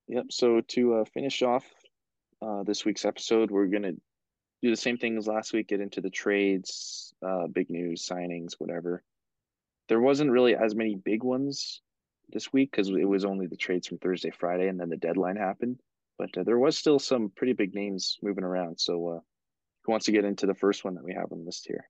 [0.08, 0.26] Yep.
[0.32, 1.66] So to uh, finish off
[2.42, 3.94] uh, this week's episode, we're gonna
[4.62, 5.68] do the same thing as last week.
[5.70, 9.04] Get into the trades, uh, big news, signings, whatever.
[9.88, 11.82] There wasn't really as many big ones
[12.32, 15.36] this week because it was only the trades from Thursday, Friday, and then the deadline
[15.38, 15.80] happened.
[16.20, 18.80] But uh, there was still some pretty big names moving around.
[18.80, 19.20] So, uh,
[19.84, 21.86] who wants to get into the first one that we have on the list here?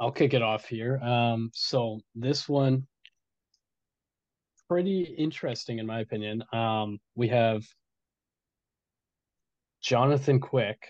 [0.00, 0.98] I'll kick it off here.
[0.98, 2.86] Um, so this one,
[4.68, 6.42] pretty interesting in my opinion.
[6.52, 7.62] Um, we have
[9.82, 10.88] Jonathan Quick,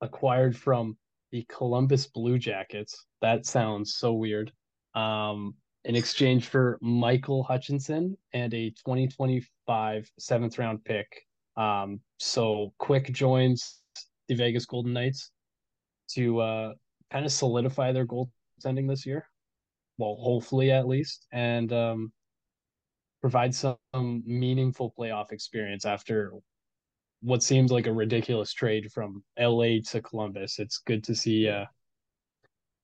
[0.00, 0.96] acquired from
[1.30, 3.04] the Columbus Blue Jackets.
[3.20, 4.52] That sounds so weird.
[4.94, 5.54] Um,
[5.84, 11.06] in exchange for Michael Hutchinson and a 2025 seventh round pick.
[11.56, 13.80] Um, so Quick joins
[14.28, 15.30] the Vegas Golden Knights
[16.12, 16.72] to uh,
[17.10, 19.26] kind of solidify their goaltending this year.
[19.98, 22.12] Well, hopefully at least, and um,
[23.20, 26.32] provide some meaningful playoff experience after
[27.20, 30.58] what seems like a ridiculous trade from LA to Columbus.
[30.58, 31.66] It's good to see uh,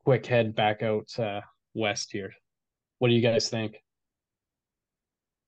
[0.05, 1.41] Quick head back out uh,
[1.75, 2.33] west here.
[2.99, 3.77] What do you guys think?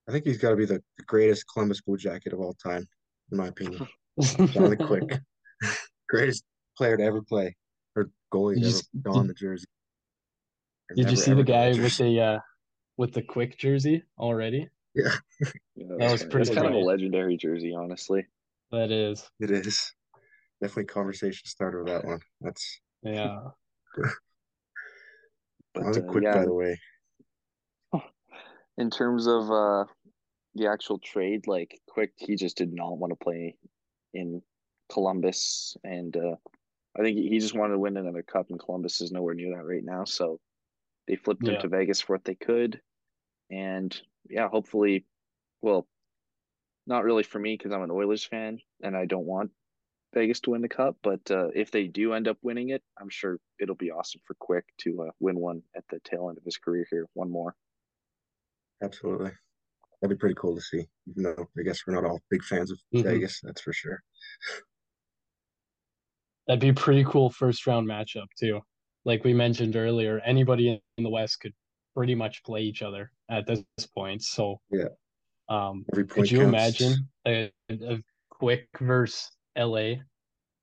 [0.08, 2.86] I think he's got to be the, the greatest Columbus Blue Jacket of all time,
[3.30, 3.86] in my opinion.
[4.16, 5.18] The Quick,
[6.10, 6.44] greatest
[6.76, 7.56] player to ever play
[7.96, 9.66] or goalie to ever don the jersey.
[10.90, 12.38] Or did never, you see the guy with the uh,
[12.98, 14.68] with the Quick jersey already?
[14.94, 16.54] Yeah, yeah that, that was, was pretty.
[16.54, 18.26] kind of a legendary jersey, honestly.
[18.72, 19.30] That is.
[19.40, 19.90] It is
[20.60, 22.20] definitely conversation starter with that one.
[22.40, 23.40] That's yeah.
[25.74, 26.34] but uh, quick, yeah.
[26.34, 26.78] by the way.
[28.80, 29.84] In terms of uh,
[30.54, 33.56] the actual trade, like quick, he just did not want to play
[34.14, 34.42] in
[34.90, 36.36] Columbus, and uh,
[36.98, 39.64] I think he just wanted to win another cup, and Columbus is nowhere near that
[39.64, 40.04] right now.
[40.04, 40.40] So
[41.06, 41.60] they flipped him yeah.
[41.60, 42.80] to Vegas for what they could,
[43.50, 43.96] and
[44.28, 45.04] yeah, hopefully,
[45.60, 45.86] well,
[46.86, 49.50] not really for me because I'm an Oilers fan and I don't want
[50.14, 50.96] Vegas to win the cup.
[51.02, 54.34] But uh, if they do end up winning it, I'm sure it'll be awesome for
[54.40, 57.06] Quick to uh, win one at the tail end of his career here.
[57.14, 57.54] One more.
[58.82, 59.30] Absolutely.
[60.00, 62.70] That'd be pretty cool to see, even though I guess we're not all big fans
[62.70, 63.06] of mm-hmm.
[63.06, 64.02] Vegas, that's for sure.
[66.46, 68.60] That'd be a pretty cool first round matchup, too.
[69.04, 71.52] Like we mentioned earlier, anybody in the West could
[71.94, 73.62] pretty much play each other at this
[73.94, 74.22] point.
[74.22, 74.88] So, yeah,
[75.48, 76.80] um, could you counts.
[76.80, 79.94] imagine a, a quick versus LA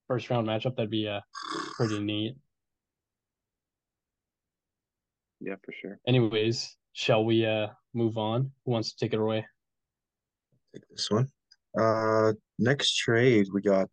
[0.07, 0.75] first round matchup?
[0.75, 1.23] That'd be a
[1.75, 2.35] pretty neat.
[5.39, 5.99] Yeah, for sure.
[6.07, 8.51] Anyways, shall we uh move on?
[8.65, 9.45] Who wants to take it away?
[10.73, 11.27] Take this one.
[11.79, 13.89] Uh, next trade we got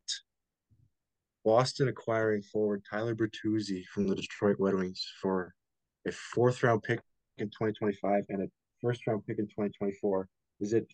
[1.45, 5.53] Boston acquiring forward Tyler Bertuzzi from the Detroit Red Wings for
[6.09, 7.01] a fourth round pick
[7.37, 8.47] in 2025 and a
[8.81, 10.27] first round pick in 2024
[10.61, 10.87] is it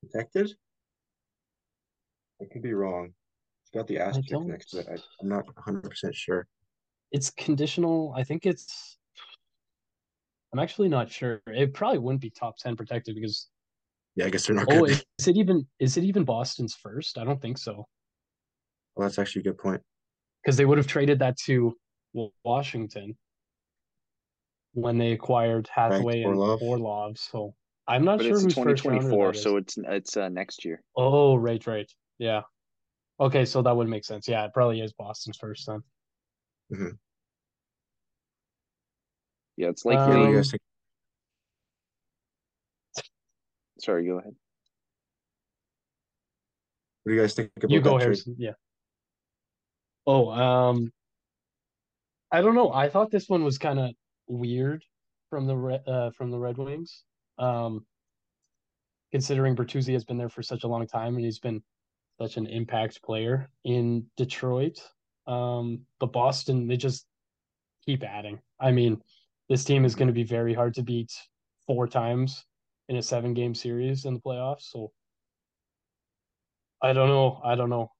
[0.00, 0.52] protected?
[2.40, 3.12] I could be wrong.
[3.62, 4.86] It's got the asterisk next to it.
[4.88, 6.46] I, I'm not 100% sure.
[7.10, 8.14] It's conditional.
[8.16, 8.98] I think it's.
[10.52, 11.40] I'm actually not sure.
[11.46, 13.48] It probably wouldn't be top 10 protected because.
[14.14, 14.66] Yeah, I guess they're not.
[14.70, 17.16] Oh, is, is it even is it even Boston's first?
[17.16, 17.86] I don't think so.
[18.94, 19.80] Well, that's actually a good point.
[20.44, 21.74] Because they would have traded that to
[22.44, 23.16] Washington
[24.74, 26.60] when they acquired Hathaway Orlov.
[26.60, 27.18] and Orlov.
[27.18, 27.54] So
[27.88, 28.32] I'm not sure.
[28.32, 30.82] but sure it's who's 2024, so it's it's uh, next year.
[30.94, 32.42] Oh, right, right, yeah.
[33.18, 34.28] Okay, so that would make sense.
[34.28, 35.80] Yeah, it probably is Boston's first then.
[36.72, 36.88] Mm-hmm.
[39.56, 39.98] Yeah, it's like.
[39.98, 40.42] Um,
[43.78, 44.34] Sorry, go ahead.
[47.02, 48.36] What do you guys think about you go, Harrison.
[48.38, 48.52] Yeah.
[50.06, 50.92] Oh, um,
[52.30, 52.72] I don't know.
[52.72, 53.90] I thought this one was kind of
[54.28, 54.84] weird
[55.30, 57.02] from the uh, from the Red Wings.
[57.38, 57.84] Um,
[59.10, 61.62] considering Bertuzzi has been there for such a long time and he's been
[62.20, 64.78] such an impact player in Detroit.
[65.26, 67.04] Um, but Boston, they just
[67.84, 68.40] keep adding.
[68.60, 69.02] I mean,
[69.48, 71.12] this team is going to be very hard to beat
[71.66, 72.44] four times
[72.88, 74.70] in a seven game series in the playoffs.
[74.70, 74.92] So
[76.82, 77.40] I don't know.
[77.44, 77.90] I don't know.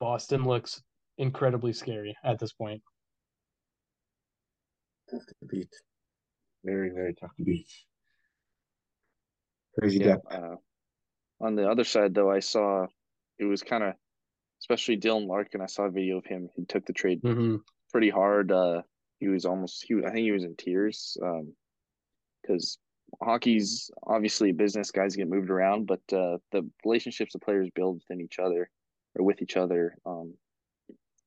[0.00, 0.82] Boston looks
[1.18, 2.82] incredibly scary at this point.
[5.10, 5.70] Tough to beat.
[6.64, 7.68] Very, very tough to beat.
[9.78, 10.56] Crazy yeah, uh,
[11.40, 12.86] on the other side, though, I saw
[13.38, 13.94] it was kind of,
[14.62, 15.60] especially Dylan Larkin.
[15.60, 16.48] I saw a video of him.
[16.54, 17.56] He took the trade mm-hmm.
[17.90, 18.52] pretty hard.
[18.52, 18.82] Uh,
[19.20, 19.84] he was almost.
[19.86, 21.16] He, I think he was in tears.
[22.42, 22.78] because
[23.20, 24.90] um, hockey's obviously a business.
[24.90, 28.68] Guys get moved around, but uh, the relationships the players build within each other
[29.16, 30.34] or with each other um,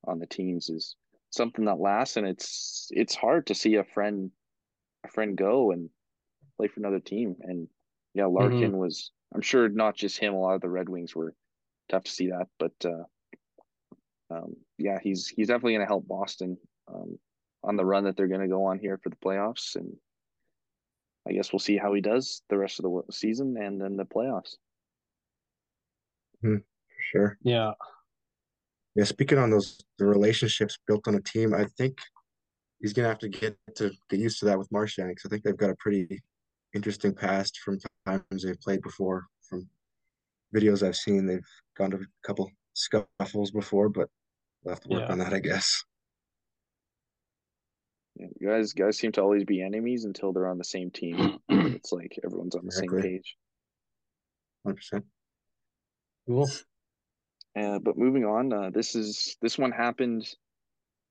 [0.06, 0.96] on the teams is
[1.30, 4.32] something that lasts, and it's it's hard to see a friend
[5.06, 5.90] a friend go and
[6.58, 7.68] play for another team and
[8.18, 8.78] yeah, Larkin mm-hmm.
[8.78, 9.12] was.
[9.36, 10.34] I'm sure not just him.
[10.34, 11.34] A lot of the Red Wings were
[11.90, 13.04] tough to see that, but uh,
[14.34, 16.58] um, yeah, he's he's definitely going to help Boston
[16.88, 17.20] um,
[17.68, 19.94] on the run that they're going to go on here for the playoffs, and
[21.28, 24.06] I guess we'll see how he does the rest of the season and then the
[24.06, 24.56] playoffs.
[26.42, 27.38] Hmm, for sure.
[27.42, 27.74] Yeah.
[28.96, 31.98] Yeah, speaking on those the relationships built on a team, I think
[32.80, 35.44] he's gonna have to get to get used to that with Marchand because I think
[35.44, 36.22] they've got a pretty
[36.74, 39.26] interesting past from times they've played before.
[39.48, 39.68] From
[40.56, 41.46] videos I've seen, they've
[41.78, 44.10] gone to a couple scuffles before, but
[44.64, 45.12] we'll have to work Yeah.
[45.12, 45.84] on that, I guess.
[48.20, 51.40] Yeah, guys, guys seem to always be enemies until they're on the same team.
[51.50, 53.38] it's like everyone's on the same page.
[54.66, 55.06] Hundred percent.
[56.28, 56.50] Cool.
[57.58, 60.28] Uh, but moving on, uh, this is this one happened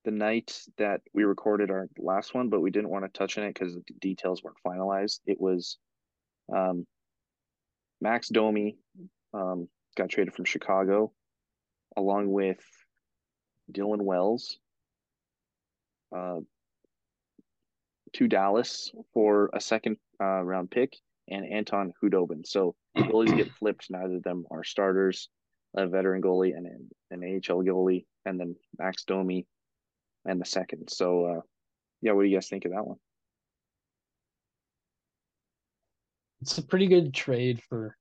[0.04, 3.44] the night that we recorded our last one, but we didn't want to touch on
[3.44, 5.20] it because the details weren't finalized.
[5.26, 5.78] It was
[6.54, 6.86] um,
[8.00, 8.78] Max Domi
[9.32, 11.12] um, got traded from Chicago,
[11.96, 12.60] along with
[13.72, 14.58] Dylan Wells
[16.14, 16.40] uh,
[18.16, 20.96] to Dallas for a second uh, round pick
[21.28, 22.46] and Anton Khudobin.
[22.46, 23.90] So goalies get flipped.
[23.90, 25.28] Neither of them are starters.
[25.76, 29.46] A veteran goalie and an, an AHL goalie, and then Max Domi
[30.24, 30.88] and the second.
[30.88, 31.40] So, uh,
[32.00, 32.96] yeah, what do you guys think of that one?
[36.40, 37.94] It's a pretty good trade for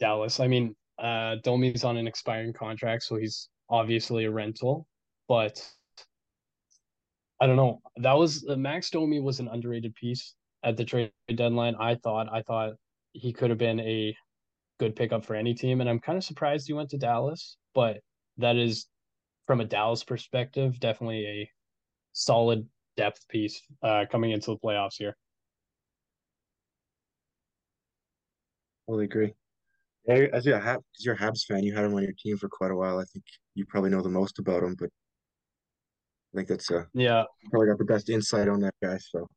[0.00, 0.40] Dallas.
[0.40, 4.88] I mean, uh, Domi's on an expiring contract, so he's obviously a rental,
[5.28, 5.64] but
[7.40, 7.80] I don't know.
[7.96, 11.74] That was uh, Max Domi was an underrated piece at the trade deadline.
[11.80, 12.28] I thought.
[12.30, 12.74] I thought
[13.12, 14.14] he could have been a
[14.78, 17.56] good pickup for any team, and I'm kind of surprised he went to Dallas.
[17.74, 18.00] But
[18.36, 18.86] that is,
[19.46, 21.50] from a Dallas perspective, definitely a
[22.12, 25.16] solid depth piece uh, coming into the playoffs here.
[28.86, 29.32] Totally agree.
[30.08, 32.76] As a Hab, as Habs fan, you had him on your team for quite a
[32.76, 32.98] while.
[32.98, 33.24] I think
[33.54, 34.90] you probably know the most about him, but
[36.32, 38.98] I think that's uh Yeah, probably got the best insight on that guy.
[38.98, 39.28] So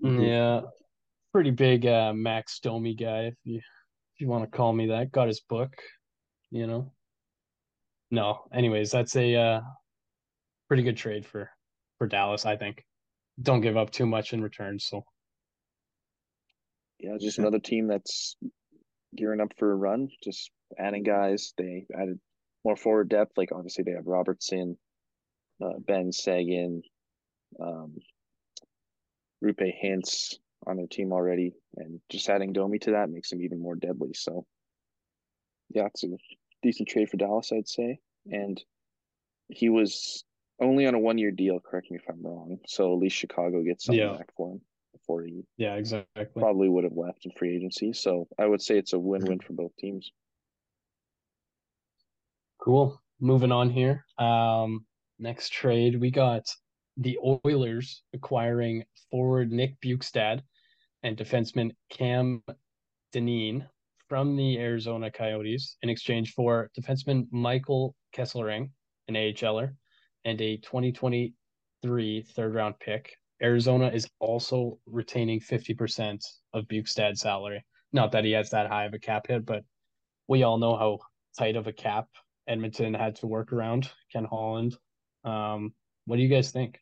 [0.00, 0.62] yeah,
[1.32, 5.12] pretty big uh, Max Domi guy, if you if you want to call me that.
[5.12, 5.72] Got his book,
[6.50, 6.92] you know.
[8.10, 9.60] No, anyways, that's a uh,
[10.68, 11.50] pretty good trade for
[11.98, 12.84] for Dallas, I think.
[13.40, 15.04] Don't give up too much in return, so
[16.98, 18.36] Yeah, just another team that's
[19.16, 21.54] gearing up for a run, just adding guys.
[21.56, 22.18] They added
[22.64, 23.32] more forward depth.
[23.36, 24.76] Like obviously they have Robertson,
[25.62, 26.82] uh, Ben Seguin,
[27.60, 27.96] um,
[29.42, 30.36] Roope Hintz
[30.66, 34.12] on their team already, and just adding Domi to that makes them even more deadly.
[34.14, 34.46] So,
[35.70, 36.08] yeah, it's a
[36.62, 37.98] decent trade for Dallas, I'd say.
[38.30, 38.62] And
[39.48, 40.24] he was
[40.60, 41.58] only on a one year deal.
[41.60, 42.58] Correct me if I'm wrong.
[42.66, 44.16] So at least Chicago gets something Yeah.
[44.16, 44.60] back for him
[44.92, 46.26] before he yeah, exactly.
[46.36, 47.92] probably would have left in free agency.
[47.92, 50.12] So I would say it's a win win for both teams.
[52.58, 53.00] Cool.
[53.20, 54.04] Moving on here.
[54.18, 54.86] Um,
[55.22, 56.44] next trade we got
[56.96, 60.42] the Oilers acquiring forward Nick Bjugstad
[61.02, 62.42] and defenseman Cam
[63.12, 63.66] Dineen
[64.08, 68.70] from the Arizona Coyotes in exchange for defenseman Michael Kesselring,
[69.08, 69.74] an AHLer,
[70.24, 73.16] and a 2023 third round pick.
[73.42, 77.64] Arizona is also retaining 50% of Bjugstad's salary.
[77.92, 79.64] Not that he has that high of a cap hit, but
[80.28, 80.98] we all know how
[81.38, 82.08] tight of a cap
[82.46, 84.76] Edmonton had to work around Ken Holland.
[85.24, 85.72] Um,
[86.06, 86.78] what do you guys think?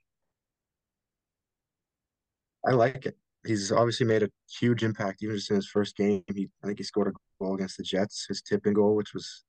[2.67, 3.17] I like it.
[3.47, 4.31] He's obviously made a
[4.61, 6.23] huge impact even just in his first game.
[6.35, 7.13] He I think he scored a
[7.43, 9.45] goal against the Jets, his tipping goal, which was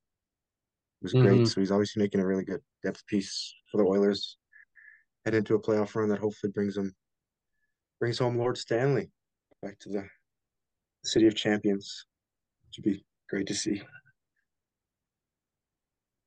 [1.02, 1.40] was great.
[1.40, 1.48] Mhm.
[1.48, 4.38] So he's obviously making a really good depth piece for the Oilers.
[5.24, 6.94] Head into a playoff run that hopefully brings them
[8.00, 9.10] brings home Lord Stanley
[9.60, 10.08] back to the
[11.04, 12.06] city of champions.
[12.66, 13.82] Which would be great to see.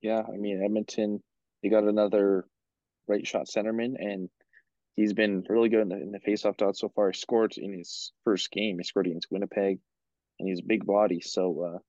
[0.02, 1.24] Yeah, I mean Edmonton,
[1.64, 2.46] they got another
[3.08, 4.30] right shot centerman, and
[4.96, 7.12] he's been really good in the, in the faceoff dot so far.
[7.12, 8.78] He scored in his first game.
[8.78, 9.80] He scored against Winnipeg,
[10.40, 11.22] and he's a big body.
[11.22, 11.80] So, uh,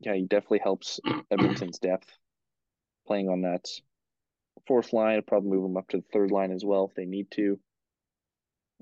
[0.00, 2.08] yeah, he definitely helps Edmonton's depth
[3.06, 3.66] playing on that
[4.66, 5.22] fourth line.
[5.26, 7.58] Probably move him up to the third line as well if they need to.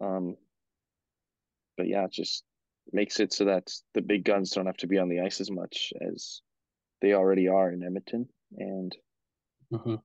[0.01, 0.37] Um,
[1.77, 2.45] but yeah, it just
[2.93, 5.51] makes it so that the big guns don't have to be on the ice as
[5.51, 6.41] much as
[7.01, 8.97] they already are in Edmonton, and
[9.73, 10.03] Mhm.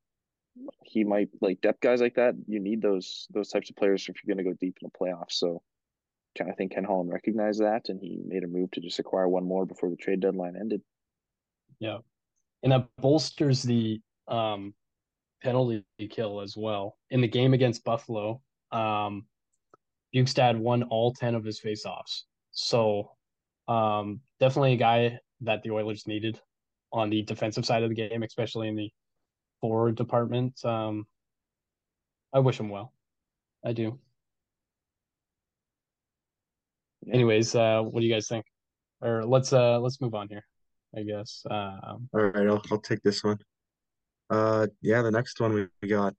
[0.84, 2.36] He might like depth guys like that.
[2.48, 4.98] You need those those types of players if you're going to go deep in the
[4.98, 5.34] playoffs.
[5.34, 5.62] So,
[6.38, 9.28] kind of think Ken Holland recognized that, and he made a move to just acquire
[9.28, 10.82] one more before the trade deadline ended.
[11.80, 12.00] Yeah.
[12.64, 14.74] And that bolsters the um
[15.44, 16.98] penalty kill as well.
[17.10, 18.42] In the game against Buffalo,
[18.72, 19.26] um
[20.14, 22.24] Bjugstad won all 10 of his faceoffs.
[22.52, 23.12] So
[23.68, 26.40] um definitely a guy that the Oilers needed
[26.94, 28.92] on the defensive side of the game, especially in the
[29.62, 30.66] forward departments.
[30.66, 31.06] Um
[32.34, 32.94] I wish him well.
[33.64, 34.00] I do.
[37.12, 38.46] Anyways, uh what do you guys think?
[39.02, 40.44] Or let's uh let's move on here.
[40.96, 41.46] I guess.
[41.50, 43.38] Um, All right, I'll I'll take this one.
[44.30, 46.16] Uh, yeah, the next one we, got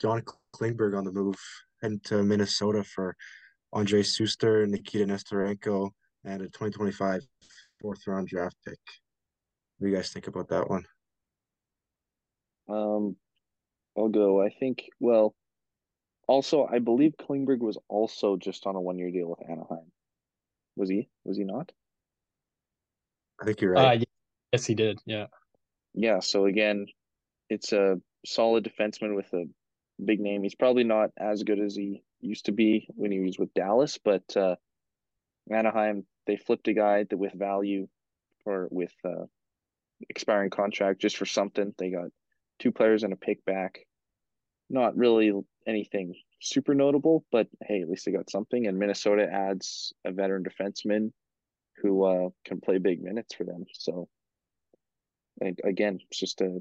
[0.00, 0.22] John
[0.54, 1.36] Klingberg on the move
[1.82, 3.14] heading to Minnesota for
[3.74, 5.90] Andrej Sustr, Nikita Nesterenko,
[6.24, 7.22] and a 2025
[7.80, 8.78] fourth round draft pick.
[9.78, 10.84] What do you guys think about that one?
[12.70, 13.16] Um,
[13.96, 14.42] I'll go.
[14.42, 14.84] I think.
[15.00, 15.34] Well,
[16.26, 19.90] also, I believe Klingberg was also just on a one year deal with Anaheim.
[20.76, 21.08] Was he?
[21.24, 21.72] Was he not?
[23.40, 24.08] I think you're uh, right.
[24.52, 25.00] yes, he did.
[25.06, 25.26] Yeah.
[25.94, 26.20] Yeah.
[26.20, 26.86] So again,
[27.48, 29.46] it's a solid defenseman with a
[30.04, 30.42] big name.
[30.42, 33.98] He's probably not as good as he used to be when he was with Dallas,
[34.02, 34.56] but uh,
[35.50, 37.88] Anaheim they flipped a guy that with value
[38.44, 39.24] for with uh,
[40.08, 41.74] expiring contract just for something.
[41.78, 42.10] They got
[42.60, 43.80] two players and a pick back.
[44.68, 45.32] Not really
[45.66, 48.66] anything super notable, but hey, at least they got something.
[48.66, 51.10] And Minnesota adds a veteran defenseman
[51.82, 53.64] who uh, can play big minutes for them.
[53.72, 54.08] So
[55.64, 56.60] again, it's just a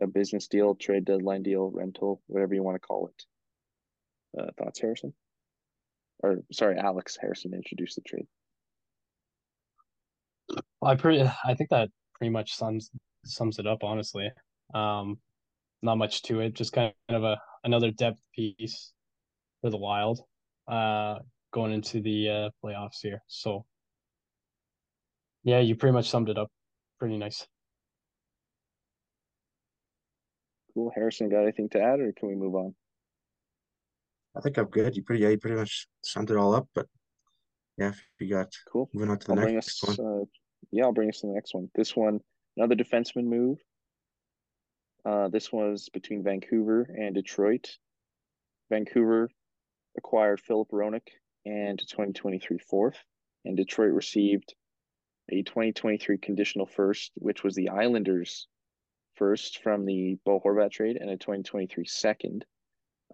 [0.00, 3.24] a business deal, trade deadline deal, rental, whatever you want to call it.
[4.40, 5.12] Uh, thoughts, Harrison?
[6.22, 8.26] Or sorry, Alex Harrison introduced the trade.
[10.82, 12.90] I pretty, I think that pretty much sums
[13.24, 13.82] sums it up.
[13.82, 14.30] Honestly,
[14.74, 15.18] um,
[15.82, 16.54] not much to it.
[16.54, 18.92] Just kind of a another depth piece
[19.60, 20.20] for the Wild,
[20.68, 21.18] uh,
[21.52, 23.22] going into the uh, playoffs here.
[23.26, 23.64] So,
[25.44, 26.50] yeah, you pretty much summed it up.
[26.98, 27.46] Pretty nice.
[30.74, 30.90] Cool.
[30.94, 32.74] Harrison, got anything to add, or can we move on?
[34.34, 34.96] I think I'm good.
[34.96, 36.66] You pretty, yeah, you pretty much summed it all up.
[36.74, 36.86] But
[37.76, 38.88] yeah, if you got cool.
[38.94, 40.22] Moving on to the I'll next us, one.
[40.22, 40.24] uh,
[40.70, 41.68] yeah, I'll bring us to the next one.
[41.74, 42.20] This one,
[42.56, 43.58] another defenseman move.
[45.04, 47.76] Uh, this was between Vancouver and Detroit.
[48.70, 49.28] Vancouver
[49.96, 51.08] acquired Filip Hronek
[51.44, 52.98] and 2023 fourth,
[53.44, 54.54] and Detroit received
[55.30, 58.46] a 2023 conditional first, which was the Islanders'
[59.14, 62.44] first from the Bo Horvat trade, and a 2023 second.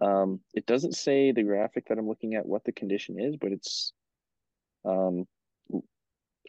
[0.01, 3.51] Um, it doesn't say the graphic that I'm looking at what the condition is, but
[3.51, 3.93] it's
[4.85, 5.25] um,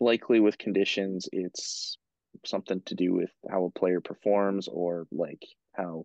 [0.00, 1.98] likely with conditions, it's
[2.44, 6.04] something to do with how a player performs or like how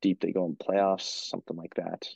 [0.00, 2.06] deep they go in playoffs, something like that.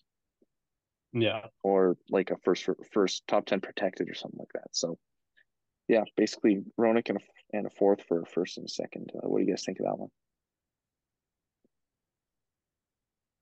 [1.12, 1.46] Yeah.
[1.62, 4.68] Or like a first first top ten protected or something like that.
[4.72, 4.98] So
[5.88, 9.10] yeah, basically Hronek and a, and a fourth for a first and a second.
[9.14, 10.10] Uh, what do you guys think of that one?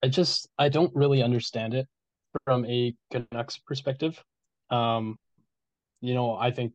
[0.03, 1.89] I just I don't really understand it
[2.45, 4.22] from a Canucks perspective.
[4.70, 5.16] Um,
[6.01, 6.75] you know, I think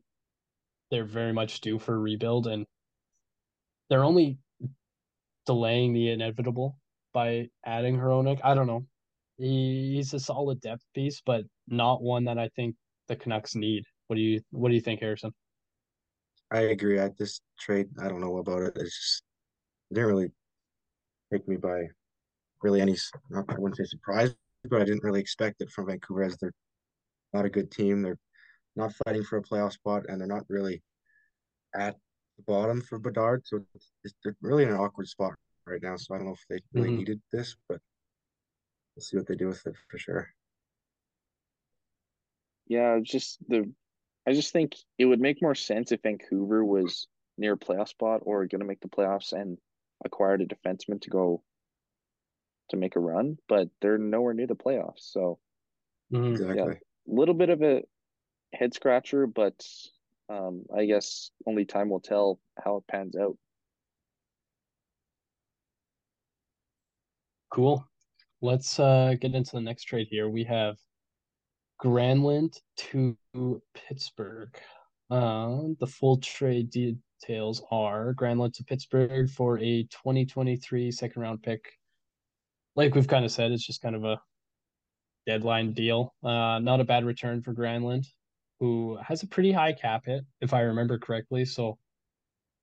[0.90, 2.66] they're very much due for a rebuild, and
[3.90, 4.38] they're only
[5.46, 6.78] delaying the inevitable
[7.12, 8.40] by adding Hronek.
[8.42, 8.86] I don't know.
[9.36, 12.76] He, he's a solid depth piece, but not one that I think
[13.08, 13.84] the Canucks need.
[14.06, 15.32] What do you What do you think, Harrison?
[16.50, 17.00] I agree.
[17.00, 18.76] I this trade, I don't know about it.
[18.76, 19.22] It's just
[19.90, 20.30] it didn't really
[21.32, 21.84] take me by
[22.62, 22.96] really any.
[23.28, 24.34] Not, I wouldn't say surprise,
[24.68, 26.54] but I didn't really expect it from Vancouver as they're
[27.32, 28.02] not a good team.
[28.02, 28.18] They're
[28.76, 30.82] not fighting for a playoff spot, and they're not really
[31.74, 31.96] at
[32.46, 33.46] the bottom for Bedard.
[33.46, 35.34] So it's, it's they're really in an awkward spot
[35.66, 35.96] right now.
[35.96, 36.98] So I don't know if they really Mhm.
[36.98, 37.80] needed this, but
[38.94, 40.28] we'll see what they do with it for sure.
[42.66, 43.72] Yeah, just the
[44.26, 48.20] I just think it would make more sense if Vancouver was near a playoff spot
[48.24, 49.58] or going to make the playoffs and
[50.04, 51.42] acquired a defenseman to go
[52.68, 55.00] to make a run, but they're nowhere near the playoffs.
[55.12, 55.38] So
[56.12, 56.30] Mhm.
[56.32, 56.72] Exactly.
[56.74, 57.82] a little bit of a
[58.52, 59.66] head scratcher, but
[60.30, 63.36] um, I guess only time will tell how it pans out.
[67.52, 67.84] Cool.
[68.40, 70.28] Let's uh get into the next trade here.
[70.28, 70.76] We have
[71.82, 73.16] Granlund to
[73.74, 74.56] Pittsburgh.
[75.10, 81.64] Uh, the full trade details are Granlund to Pittsburgh for a 2023 second round pick.
[82.76, 84.20] Like we've kind of said, it's just kind of a
[85.26, 86.14] deadline deal.
[86.22, 88.06] Uh, not a bad return for Granlund,
[88.60, 91.44] who has a pretty high cap hit, if I remember correctly.
[91.44, 91.78] So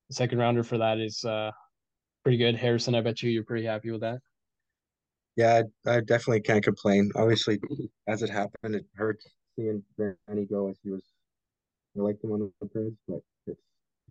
[0.10, 1.52] the second rounder for that is uh
[2.24, 2.56] pretty good.
[2.56, 4.20] Harrison, I bet you you're pretty happy with that.
[5.36, 7.12] Yeah, I, I definitely can't complain.
[7.16, 7.60] Obviously,
[8.08, 9.26] as it happened, it hurts
[9.56, 11.04] seeing Danny go as he was.
[11.98, 13.62] I liked him on the Preds, but it's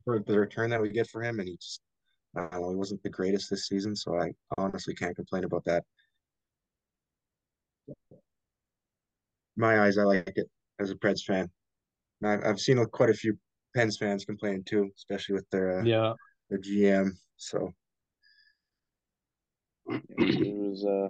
[0.05, 1.81] for the return that we get for him, and he just,
[2.37, 5.65] I don't know, he wasn't the greatest this season, so I honestly can't complain about
[5.65, 5.85] that.
[9.57, 10.49] My eyes, I like it
[10.81, 11.49] as a Preds fan.
[12.21, 13.39] And I've, I've seen quite a few
[13.75, 16.15] Pens fans complain too, especially with their uh, Yeah.
[16.49, 17.11] their GM.
[17.37, 17.75] So
[19.89, 21.09] It was uh,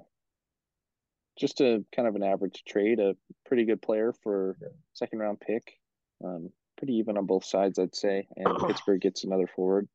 [1.39, 3.15] just a kind of an average trade, a
[3.47, 4.57] pretty good player for
[4.95, 5.79] second round pick.
[6.25, 8.27] Um, pretty even on both sides, I'd say.
[8.37, 9.89] And Pittsburgh gets another forward.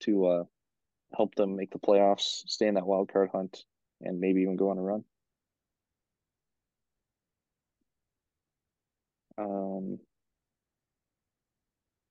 [0.00, 0.44] to uh,
[1.16, 3.64] help them make the playoffs, stay in that wild card hunt,
[4.00, 5.04] and maybe even go on a run.
[9.38, 9.98] Um,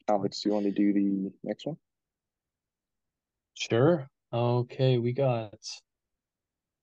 [0.08, 1.78] Alex, do you want to do the next one?
[3.56, 4.08] Sure.
[4.34, 5.54] Okay, we got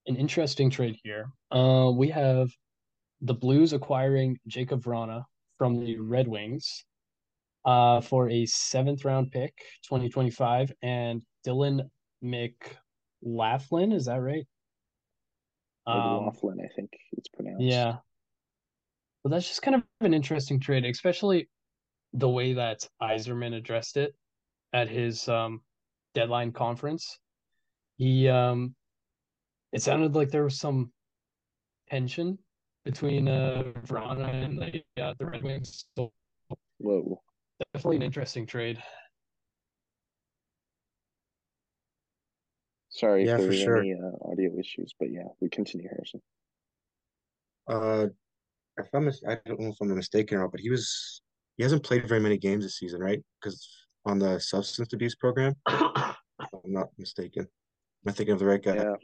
[0.07, 1.29] an interesting trade here.
[1.51, 2.49] Uh, we have
[3.21, 5.23] the Blues acquiring Jakub Vrana
[5.57, 6.83] from the Red Wings
[7.65, 9.53] uh, for a seventh round pick,
[9.85, 11.87] 2025, and Dylan
[12.21, 13.91] McLaughlin.
[13.91, 14.45] Is that right?
[15.85, 17.63] Um, Laughlin, I think it's pronounced.
[17.63, 17.97] Yeah.
[19.23, 21.49] Well, that's just kind of an interesting trade, especially
[22.13, 24.13] the way that Yzerman addressed it
[24.71, 25.61] at his um,
[26.13, 27.19] deadline conference.
[27.97, 28.75] He um,
[29.71, 30.91] it sounded like there was some
[31.89, 32.37] tension
[32.85, 35.85] between uh Vrana and the uh, the Red Wings.
[35.97, 36.11] So
[36.79, 37.21] Whoa.
[37.73, 38.81] Definitely an interesting trade.
[42.89, 43.77] Sorry yeah, for, for sure.
[43.77, 46.21] any uh, audio issues, but yeah, we continue, Harrison.
[47.67, 48.07] Uh,
[48.77, 51.22] if I'm, I don't know if I'm mistaken or not, but he was
[51.57, 53.21] he hasn't played very many games this season, right?
[53.41, 53.67] Because
[54.05, 56.15] on the substance abuse program, I'm
[56.65, 57.43] not mistaken.
[57.43, 58.75] Am I thinking of the right guy?
[58.75, 58.95] Yeah,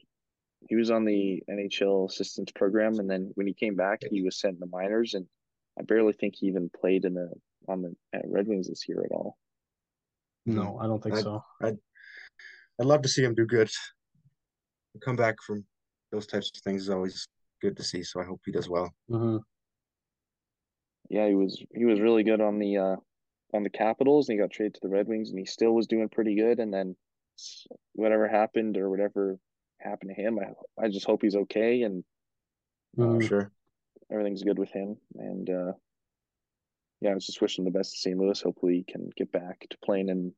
[0.67, 4.39] he was on the NHL assistance program, and then when he came back, he was
[4.39, 5.25] sent to the minors, and
[5.79, 7.31] I barely think he even played in the
[7.67, 7.93] on the
[8.25, 9.37] Red Wings this year at all.
[10.45, 11.43] No, I don't think I'd, so.
[11.61, 11.77] I'd
[12.79, 13.69] I'd love to see him do good.
[15.01, 15.63] Come back from
[16.11, 17.27] those types of things is always
[17.61, 18.03] good to see.
[18.03, 18.91] So I hope he does well.
[19.09, 19.37] Mm-hmm.
[21.09, 22.95] Yeah, he was he was really good on the uh
[23.53, 25.87] on the Capitals, and he got traded to the Red Wings, and he still was
[25.87, 26.59] doing pretty good.
[26.59, 26.95] And then
[27.93, 29.37] whatever happened or whatever
[29.79, 32.03] happened to him, I I just hope he's okay and
[32.97, 33.25] mm-hmm.
[33.25, 33.51] sure
[34.11, 34.97] everything's good with him.
[35.15, 35.71] And uh,
[37.01, 38.17] yeah, I was just wishing the best to St.
[38.17, 38.41] Louis.
[38.41, 40.33] Hopefully, he can get back to playing in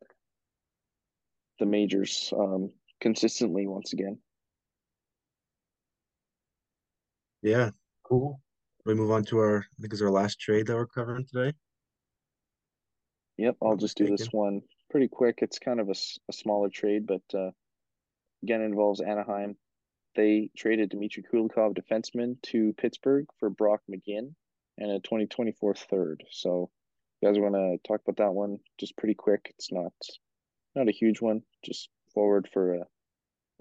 [1.59, 4.17] the majors um, consistently once again.
[7.41, 7.72] Yeah.
[8.03, 8.39] Cool.
[8.86, 11.53] We move on to our, I think, is our last trade that we're covering today.
[13.38, 15.39] Yep, I'll just do this one pretty quick.
[15.41, 15.95] It's kind of a,
[16.29, 17.51] a smaller trade, but uh,
[18.43, 19.55] again, involves Anaheim.
[20.15, 24.34] They traded Dmitry Kulikov, defenseman, to Pittsburgh for Brock McGinn
[24.77, 26.23] and a 2024 third.
[26.32, 26.69] So
[27.21, 29.53] you guys want to talk about that one just pretty quick.
[29.57, 29.93] It's not
[30.75, 32.82] not a huge one, just forward for a,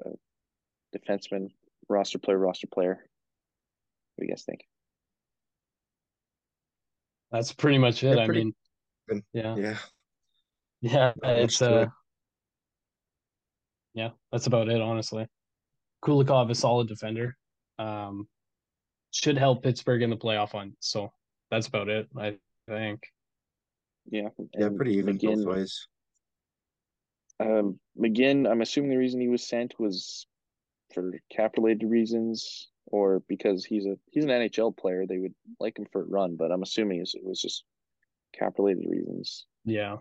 [0.05, 0.11] a
[0.97, 1.49] defenseman,
[1.89, 3.05] roster player, roster player.
[4.17, 4.61] What do you guys think?
[7.33, 8.19] That's pretty much it.
[8.19, 8.55] I mean,
[9.33, 9.77] yeah, yeah,
[10.81, 11.13] yeah.
[11.23, 11.89] It's uh, it.
[13.95, 14.81] yeah, that's about it.
[14.81, 15.27] Honestly,
[16.05, 17.37] Kulikov, a solid defender.
[17.79, 18.27] Um,
[19.13, 20.75] should help Pittsburgh in the playoff hunt.
[20.81, 21.13] So
[21.51, 22.37] that's about it, I
[22.69, 23.03] think.
[24.11, 24.29] Yeah.
[24.57, 25.89] Yeah, pretty even McGinn, both ways.
[27.39, 30.27] Um, McGinn, I'm assuming the reason he was sent was
[30.95, 35.07] for cap related reasons or because he's a he's an NHL player.
[35.07, 37.65] They would like him for a run, but I'm assuming it was just
[38.37, 39.47] cap related reasons.
[39.65, 39.99] Yeah.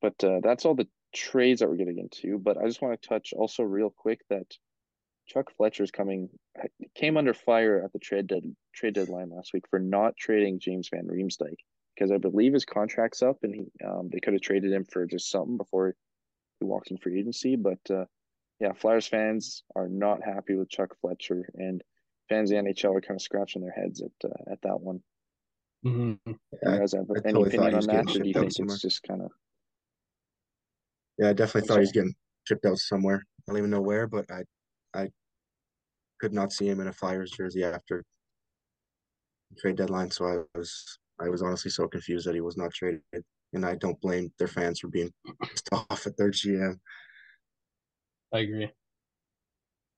[0.00, 2.38] But uh, that's all the trades that we're getting into.
[2.38, 4.46] But I just want to touch also real quick that
[5.26, 6.28] Chuck Fletcher's coming
[6.94, 8.44] came under fire at the trade dead,
[8.74, 11.56] trade deadline last week for not trading James Van Riemsdyk
[11.94, 15.06] because I believe his contract's up and he um, they could have traded him for
[15.06, 15.94] just something before
[16.58, 17.56] he walked in free agency.
[17.56, 18.06] But uh,
[18.60, 21.82] yeah, Flyers fans are not happy with Chuck Fletcher and
[22.28, 25.00] fans of the NHL are kind of scratching their heads at uh, at that one.
[25.84, 26.32] Mm-hmm.
[26.62, 29.02] Yeah, you guys have any totally opinion on that, or do you think it's just
[29.02, 29.30] kind of?
[31.18, 32.14] Yeah, I definitely thought he's getting
[32.46, 33.24] shipped out somewhere.
[33.26, 34.42] I don't even know where, but I
[34.94, 35.08] I
[36.20, 38.04] could not see him in a Flyers jersey after
[39.58, 40.10] trade deadline.
[40.10, 43.02] So I was I was honestly so confused that he was not traded,
[43.54, 45.10] and I don't blame their fans for being
[45.42, 46.78] pissed off at their GM.
[48.32, 48.70] I agree.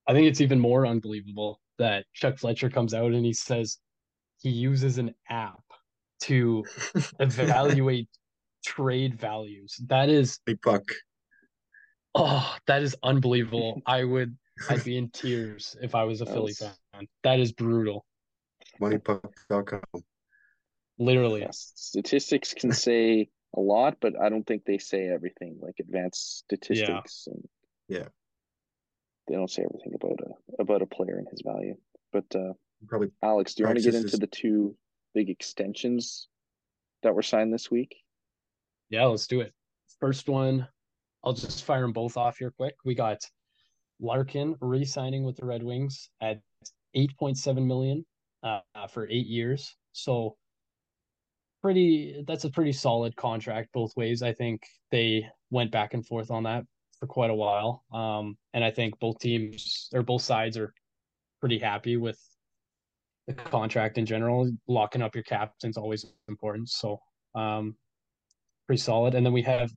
[0.07, 3.78] I think it's even more unbelievable that Chuck Fletcher comes out and he says
[4.41, 5.62] he uses an app
[6.22, 6.64] to
[7.20, 8.09] evaluate
[8.64, 9.80] trade values.
[9.87, 10.85] That is big buck.
[12.14, 13.80] Oh, that is unbelievable.
[13.87, 14.37] I would
[14.68, 16.72] I'd be in tears if I was a Philly fan.
[17.22, 18.05] That is brutal.
[18.80, 20.03] Moneypuck.com.
[20.99, 21.41] Literally.
[21.41, 21.72] Yes.
[21.74, 27.26] Statistics can say a lot, but I don't think they say everything like advanced statistics
[27.26, 27.33] yeah.
[27.33, 27.49] and
[27.89, 28.09] yeah.
[29.29, 31.77] They don't say everything about a about a player and his value.
[32.12, 32.53] But uh
[32.87, 34.18] probably Alex, do you want to get into is...
[34.18, 34.77] the two
[35.14, 36.29] big extensions
[37.03, 37.97] that were signed this week?
[38.91, 39.53] Yeah, let's do it.
[40.01, 40.66] First one,
[41.25, 42.75] I'll just fire them both off here quick.
[42.85, 43.18] We got
[44.01, 46.41] Larkin re-signing with the Red Wings at
[46.97, 48.05] 8.7 million
[48.43, 49.77] uh, for eight years.
[49.93, 50.37] So
[51.62, 54.23] pretty that's a pretty solid contract both ways.
[54.23, 56.64] I think they went back and forth on that
[57.03, 57.82] for quite a while.
[57.92, 60.72] Um, and I think both teams or both sides are
[61.40, 62.16] pretty happy with
[63.26, 64.48] the contract in general.
[64.68, 66.68] Locking up your captain's always important.
[66.68, 67.00] So
[67.34, 67.74] um,
[68.68, 69.16] pretty solid.
[69.16, 69.72] And then we have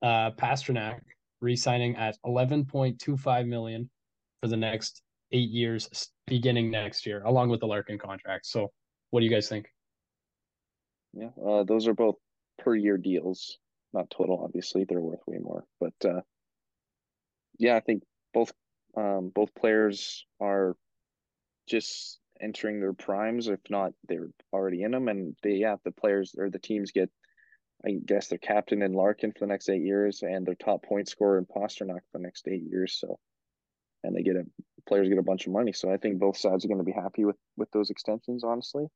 [0.00, 1.00] uh, Pastrnak
[1.42, 3.90] re-signing at 11.25 million
[4.40, 8.46] for the next eight years, beginning next year, along with the Larkin contract.
[8.46, 8.70] So,
[9.10, 9.66] what do you guys think?
[11.12, 12.14] Yeah, uh, those are both
[12.58, 13.58] per year deals,
[13.92, 14.42] not total.
[14.44, 16.20] Obviously, they're worth way more, but uh,
[17.58, 18.52] yeah, I think both
[18.96, 20.76] um, both players are
[21.68, 26.34] just entering their primes, if not they're already in them, and they yeah the players
[26.36, 27.10] or the teams get
[27.84, 31.08] I guess their captain in Larkin for the next eight years and their top point
[31.08, 32.98] scorer in Pastrnak for the next eight years.
[32.98, 33.18] So,
[34.04, 34.44] and they get a
[34.86, 35.72] players get a bunch of money.
[35.72, 38.44] So I think both sides are going to be happy with with those extensions.
[38.44, 38.86] Honestly,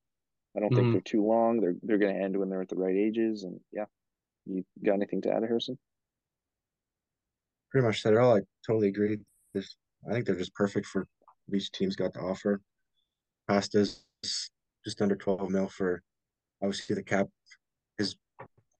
[0.57, 0.77] I don't mm-hmm.
[0.77, 1.61] think they're too long.
[1.61, 3.45] They're they're going to end when they're at the right ages.
[3.45, 3.87] And yeah,
[4.47, 5.79] you got anything to add, Harrison?
[7.71, 8.37] Pretty much said it all.
[8.37, 9.19] I totally agree.
[9.53, 9.77] This
[10.09, 11.07] I think they're just perfect for
[11.53, 12.61] each team's got to offer.
[13.49, 14.05] Pasta's
[14.85, 16.03] just under twelve mil for
[16.63, 17.27] obviously the cap
[17.99, 18.17] is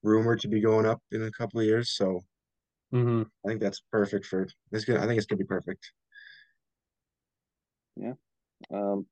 [0.03, 1.95] rumored to be going up in a couple of years.
[1.95, 2.21] So
[2.93, 3.23] mm-hmm.
[3.45, 4.89] I think that's perfect for this.
[4.89, 5.91] I think it's gonna be perfect.
[7.95, 8.13] Yeah.
[8.73, 9.05] Um,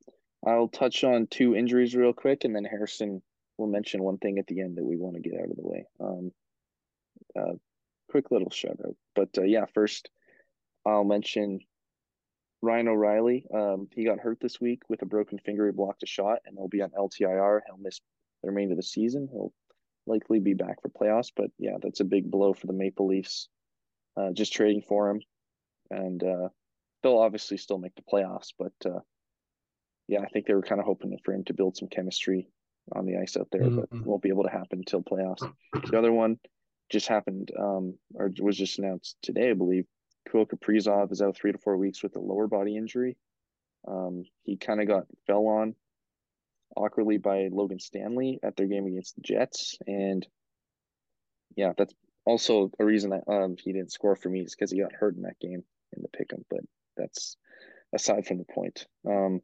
[0.46, 3.22] I'll touch on two injuries real quick, and then Harrison
[3.58, 5.68] will mention one thing at the end that we want to get out of the
[5.68, 5.86] way.
[6.00, 6.32] Um,
[7.40, 7.54] uh,
[8.10, 10.10] quick little shout out, but uh, yeah, first
[10.86, 11.60] I'll mention
[12.62, 13.46] Ryan O'Reilly.
[13.54, 15.66] Um, he got hurt this week with a broken finger.
[15.66, 17.62] He blocked a shot, and he'll be on LTIR.
[17.66, 18.00] He'll miss
[18.42, 19.28] the remainder of the season.
[19.32, 19.54] He'll
[20.06, 21.32] likely be back for playoffs.
[21.36, 23.50] But yeah, that's a big blow for the Maple Leafs.
[24.16, 25.22] Uh, just trading for him,
[25.90, 26.50] and uh,
[27.02, 28.54] they'll obviously still make the playoffs.
[28.58, 29.00] But uh,
[30.08, 32.48] yeah, I think they were kind of hoping for him to build some chemistry
[32.96, 33.80] on the ice out there, mm-hmm.
[33.92, 35.50] but won't be able to happen until playoffs.
[35.90, 36.38] The other one
[36.94, 39.86] just happened, um, or was just announced today, I believe.
[40.30, 43.18] Kirill Kaprizov is out three to four weeks with a lower body injury.
[43.86, 45.76] Um, he kind of got fell on
[46.78, 49.78] awkwardly by Logan Stanley at their game against the Jets.
[49.86, 50.26] And
[51.58, 51.94] yeah, that's
[52.26, 55.16] also a reason that um, he didn't score for me is because he got hurt
[55.16, 55.64] in that game
[55.96, 56.44] in the pick'em.
[56.50, 56.62] But
[56.96, 57.36] that's
[57.94, 58.88] aside from the point.
[59.06, 59.42] Um,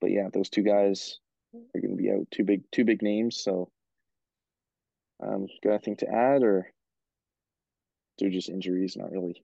[0.00, 1.18] but yeah, those two guys
[1.54, 2.26] are going to be out.
[2.30, 3.40] Two big, two big names.
[3.42, 3.70] So,
[5.22, 6.66] um, got anything to add, or
[8.18, 9.42] they're just injuries, not really.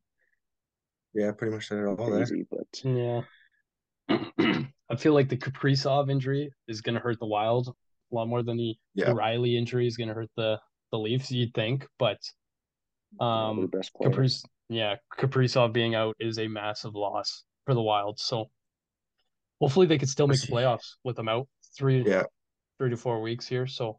[1.15, 2.61] Yeah, pretty much that all crazy, there.
[2.61, 3.27] But
[4.09, 8.29] yeah, I feel like the Kaprizov injury is going to hurt the Wild a lot
[8.29, 9.11] more than the yeah.
[9.13, 10.59] Riley injury is going to hurt the
[10.93, 11.31] the Leafs.
[11.31, 12.19] You'd think, but
[13.21, 13.71] um,
[14.03, 18.19] Kaprizov, yeah, Kaprizov being out is a massive loss for the Wild.
[18.19, 18.51] So
[19.61, 22.25] hopefully they could still make the playoffs with them out three, yeah,
[22.79, 23.67] three to four weeks here.
[23.67, 23.99] So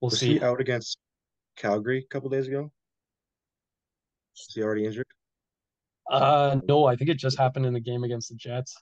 [0.00, 0.34] we'll Was see.
[0.34, 0.98] He out against
[1.56, 2.70] Calgary a couple days ago.
[4.36, 5.06] Is he already injured?
[6.10, 8.76] Uh, no, I think it just happened in the game against the Jets.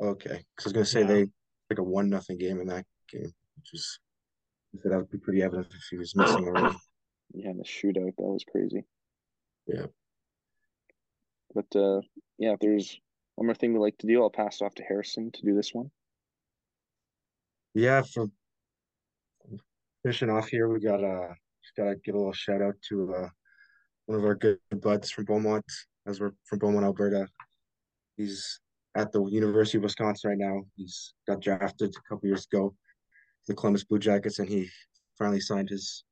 [0.00, 1.06] Okay, because I was gonna say yeah.
[1.06, 1.26] they
[1.70, 3.98] like a one nothing game in that game, which is
[4.84, 6.76] that would be pretty evident if he was missing already.
[7.34, 8.84] Yeah, the shootout that was crazy.
[9.66, 9.86] Yeah,
[11.54, 12.00] but uh,
[12.38, 13.00] yeah, if there's
[13.34, 15.54] one more thing we like to do, I'll pass it off to Harrison to do
[15.54, 15.90] this one.
[17.74, 18.28] Yeah, for
[20.08, 21.28] finishing off here, we got uh
[21.62, 23.28] just gotta give a little shout out to uh
[24.06, 25.66] one of our good buds from Beaumont,
[26.06, 27.28] as we're from Beaumont, Alberta.
[28.16, 28.58] He's
[28.96, 30.62] at the University of Wisconsin right now.
[30.76, 32.74] He's got drafted a couple years ago,
[33.46, 34.70] the Columbus Blue Jackets, and he
[35.18, 36.04] finally signed his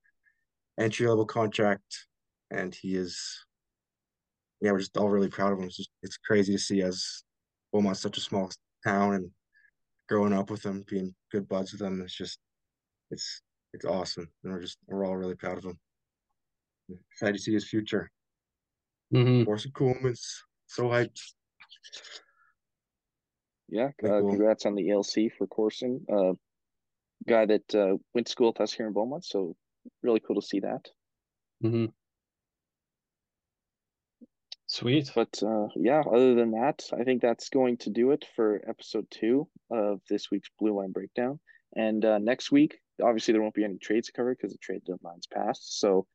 [0.79, 2.07] entry level contract.
[2.51, 3.19] And he is,
[4.61, 5.65] yeah, we're just all really proud of him.
[5.65, 7.25] It's, just, it's crazy to see as
[7.73, 8.51] Beaumont's such a small
[8.85, 9.31] town and
[10.07, 12.03] growing up with him, being good buds with him.
[12.03, 12.39] It's just,
[13.11, 13.41] it's
[13.73, 15.79] it's awesome, and we're just we're all really proud of him.
[17.13, 18.11] Excited to see his future.
[19.15, 19.45] Mm-hmm.
[19.45, 20.21] Corson Ceulemans,
[20.67, 21.21] so hyped
[23.69, 24.31] yeah, uh, cool.
[24.31, 26.33] congrats on the ELC for Corson, uh,
[27.27, 29.25] guy that uh, went to school with us here in Beaumont.
[29.25, 29.57] So
[30.03, 30.89] really cool to see that.
[31.65, 31.87] Mm-hmm.
[34.69, 35.11] Sweet.
[35.15, 39.07] But uh, yeah, other than that, I think that's going to do it for episode
[39.11, 41.41] two of this week's Blue Line Breakdown.
[41.75, 45.27] And uh, next week, obviously, there won't be any trades covered because the trade deadline's
[45.27, 45.81] passed.
[45.81, 46.07] So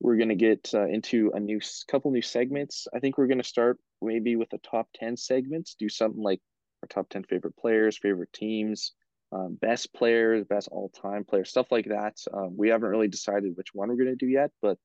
[0.00, 2.86] we're going to get uh, into a new couple new segments.
[2.94, 6.40] I think we're going to start maybe with the top 10 segments, do something like
[6.82, 8.92] our top 10 favorite players, favorite teams,
[9.32, 12.16] um, best players, best all time players, stuff like that.
[12.32, 14.78] Um, we haven't really decided which one we're going to do yet, but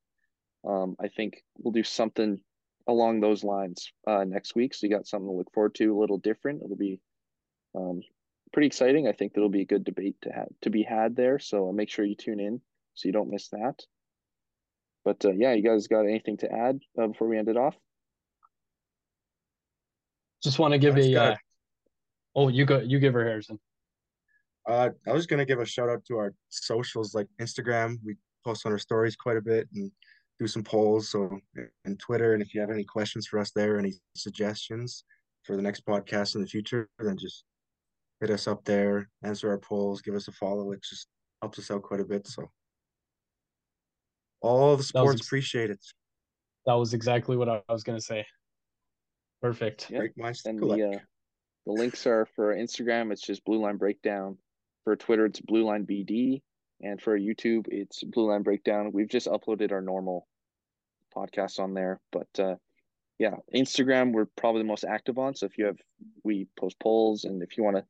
[0.67, 2.39] um, I think we'll do something
[2.87, 4.73] along those lines uh, next week.
[4.73, 6.61] So you got something to look forward to, a little different.
[6.63, 6.99] It'll be
[7.75, 8.01] um,
[8.53, 9.07] pretty exciting.
[9.07, 11.39] I think that'll be a good debate to have to be had there.
[11.39, 12.61] So make sure you tune in
[12.93, 13.83] so you don't miss that.
[15.03, 17.75] But uh, yeah, you guys got anything to add uh, before we end it off?
[20.43, 21.23] Just want to give That's a.
[21.23, 21.35] Uh,
[22.35, 22.79] oh, you go.
[22.79, 23.59] You give her Harrison.
[24.67, 27.97] Uh, I was gonna give a shout out to our socials like Instagram.
[28.05, 28.15] We
[28.45, 29.91] post on our stories quite a bit and
[30.39, 31.09] do some polls.
[31.09, 31.39] So
[31.85, 35.03] and Twitter, and if you have any questions for us there, any suggestions
[35.43, 37.43] for the next podcast in the future, then just
[38.22, 40.72] hit us up there, answer our polls, give us a follow.
[40.72, 41.07] It just
[41.41, 42.27] helps us out quite a bit.
[42.27, 42.49] So
[44.41, 45.84] all the sports ex- appreciate it.
[46.68, 48.26] That was exactly what I was gonna say.
[49.41, 49.89] Perfect.
[49.89, 49.99] Yeah.
[49.99, 50.80] Great minds And collect.
[50.81, 50.99] the uh,
[51.65, 54.38] the links are for Instagram, it's just Blue Line Breakdown.
[54.84, 56.41] For Twitter, it's Blue Line BD,
[56.81, 58.91] and for YouTube, it's Blue Line Breakdown.
[58.91, 60.27] We've just uploaded our normal
[61.15, 62.56] podcast on there, but uh,
[63.19, 65.35] yeah, Instagram we're probably the most active on.
[65.35, 65.77] So if you have,
[66.23, 67.85] we post polls, and if you want to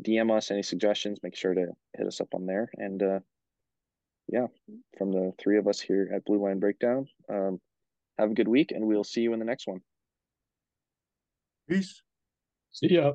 [0.00, 1.66] DM us any suggestions, make sure to
[1.96, 2.70] hit us up on there.
[2.74, 3.20] And uh,
[4.28, 4.46] yeah,
[4.96, 7.60] from the three of us here at Blue Line Breakdown, um,
[8.18, 9.80] have a good week, and we'll see you in the next one.
[11.68, 12.02] Peace.
[12.72, 13.12] See ya.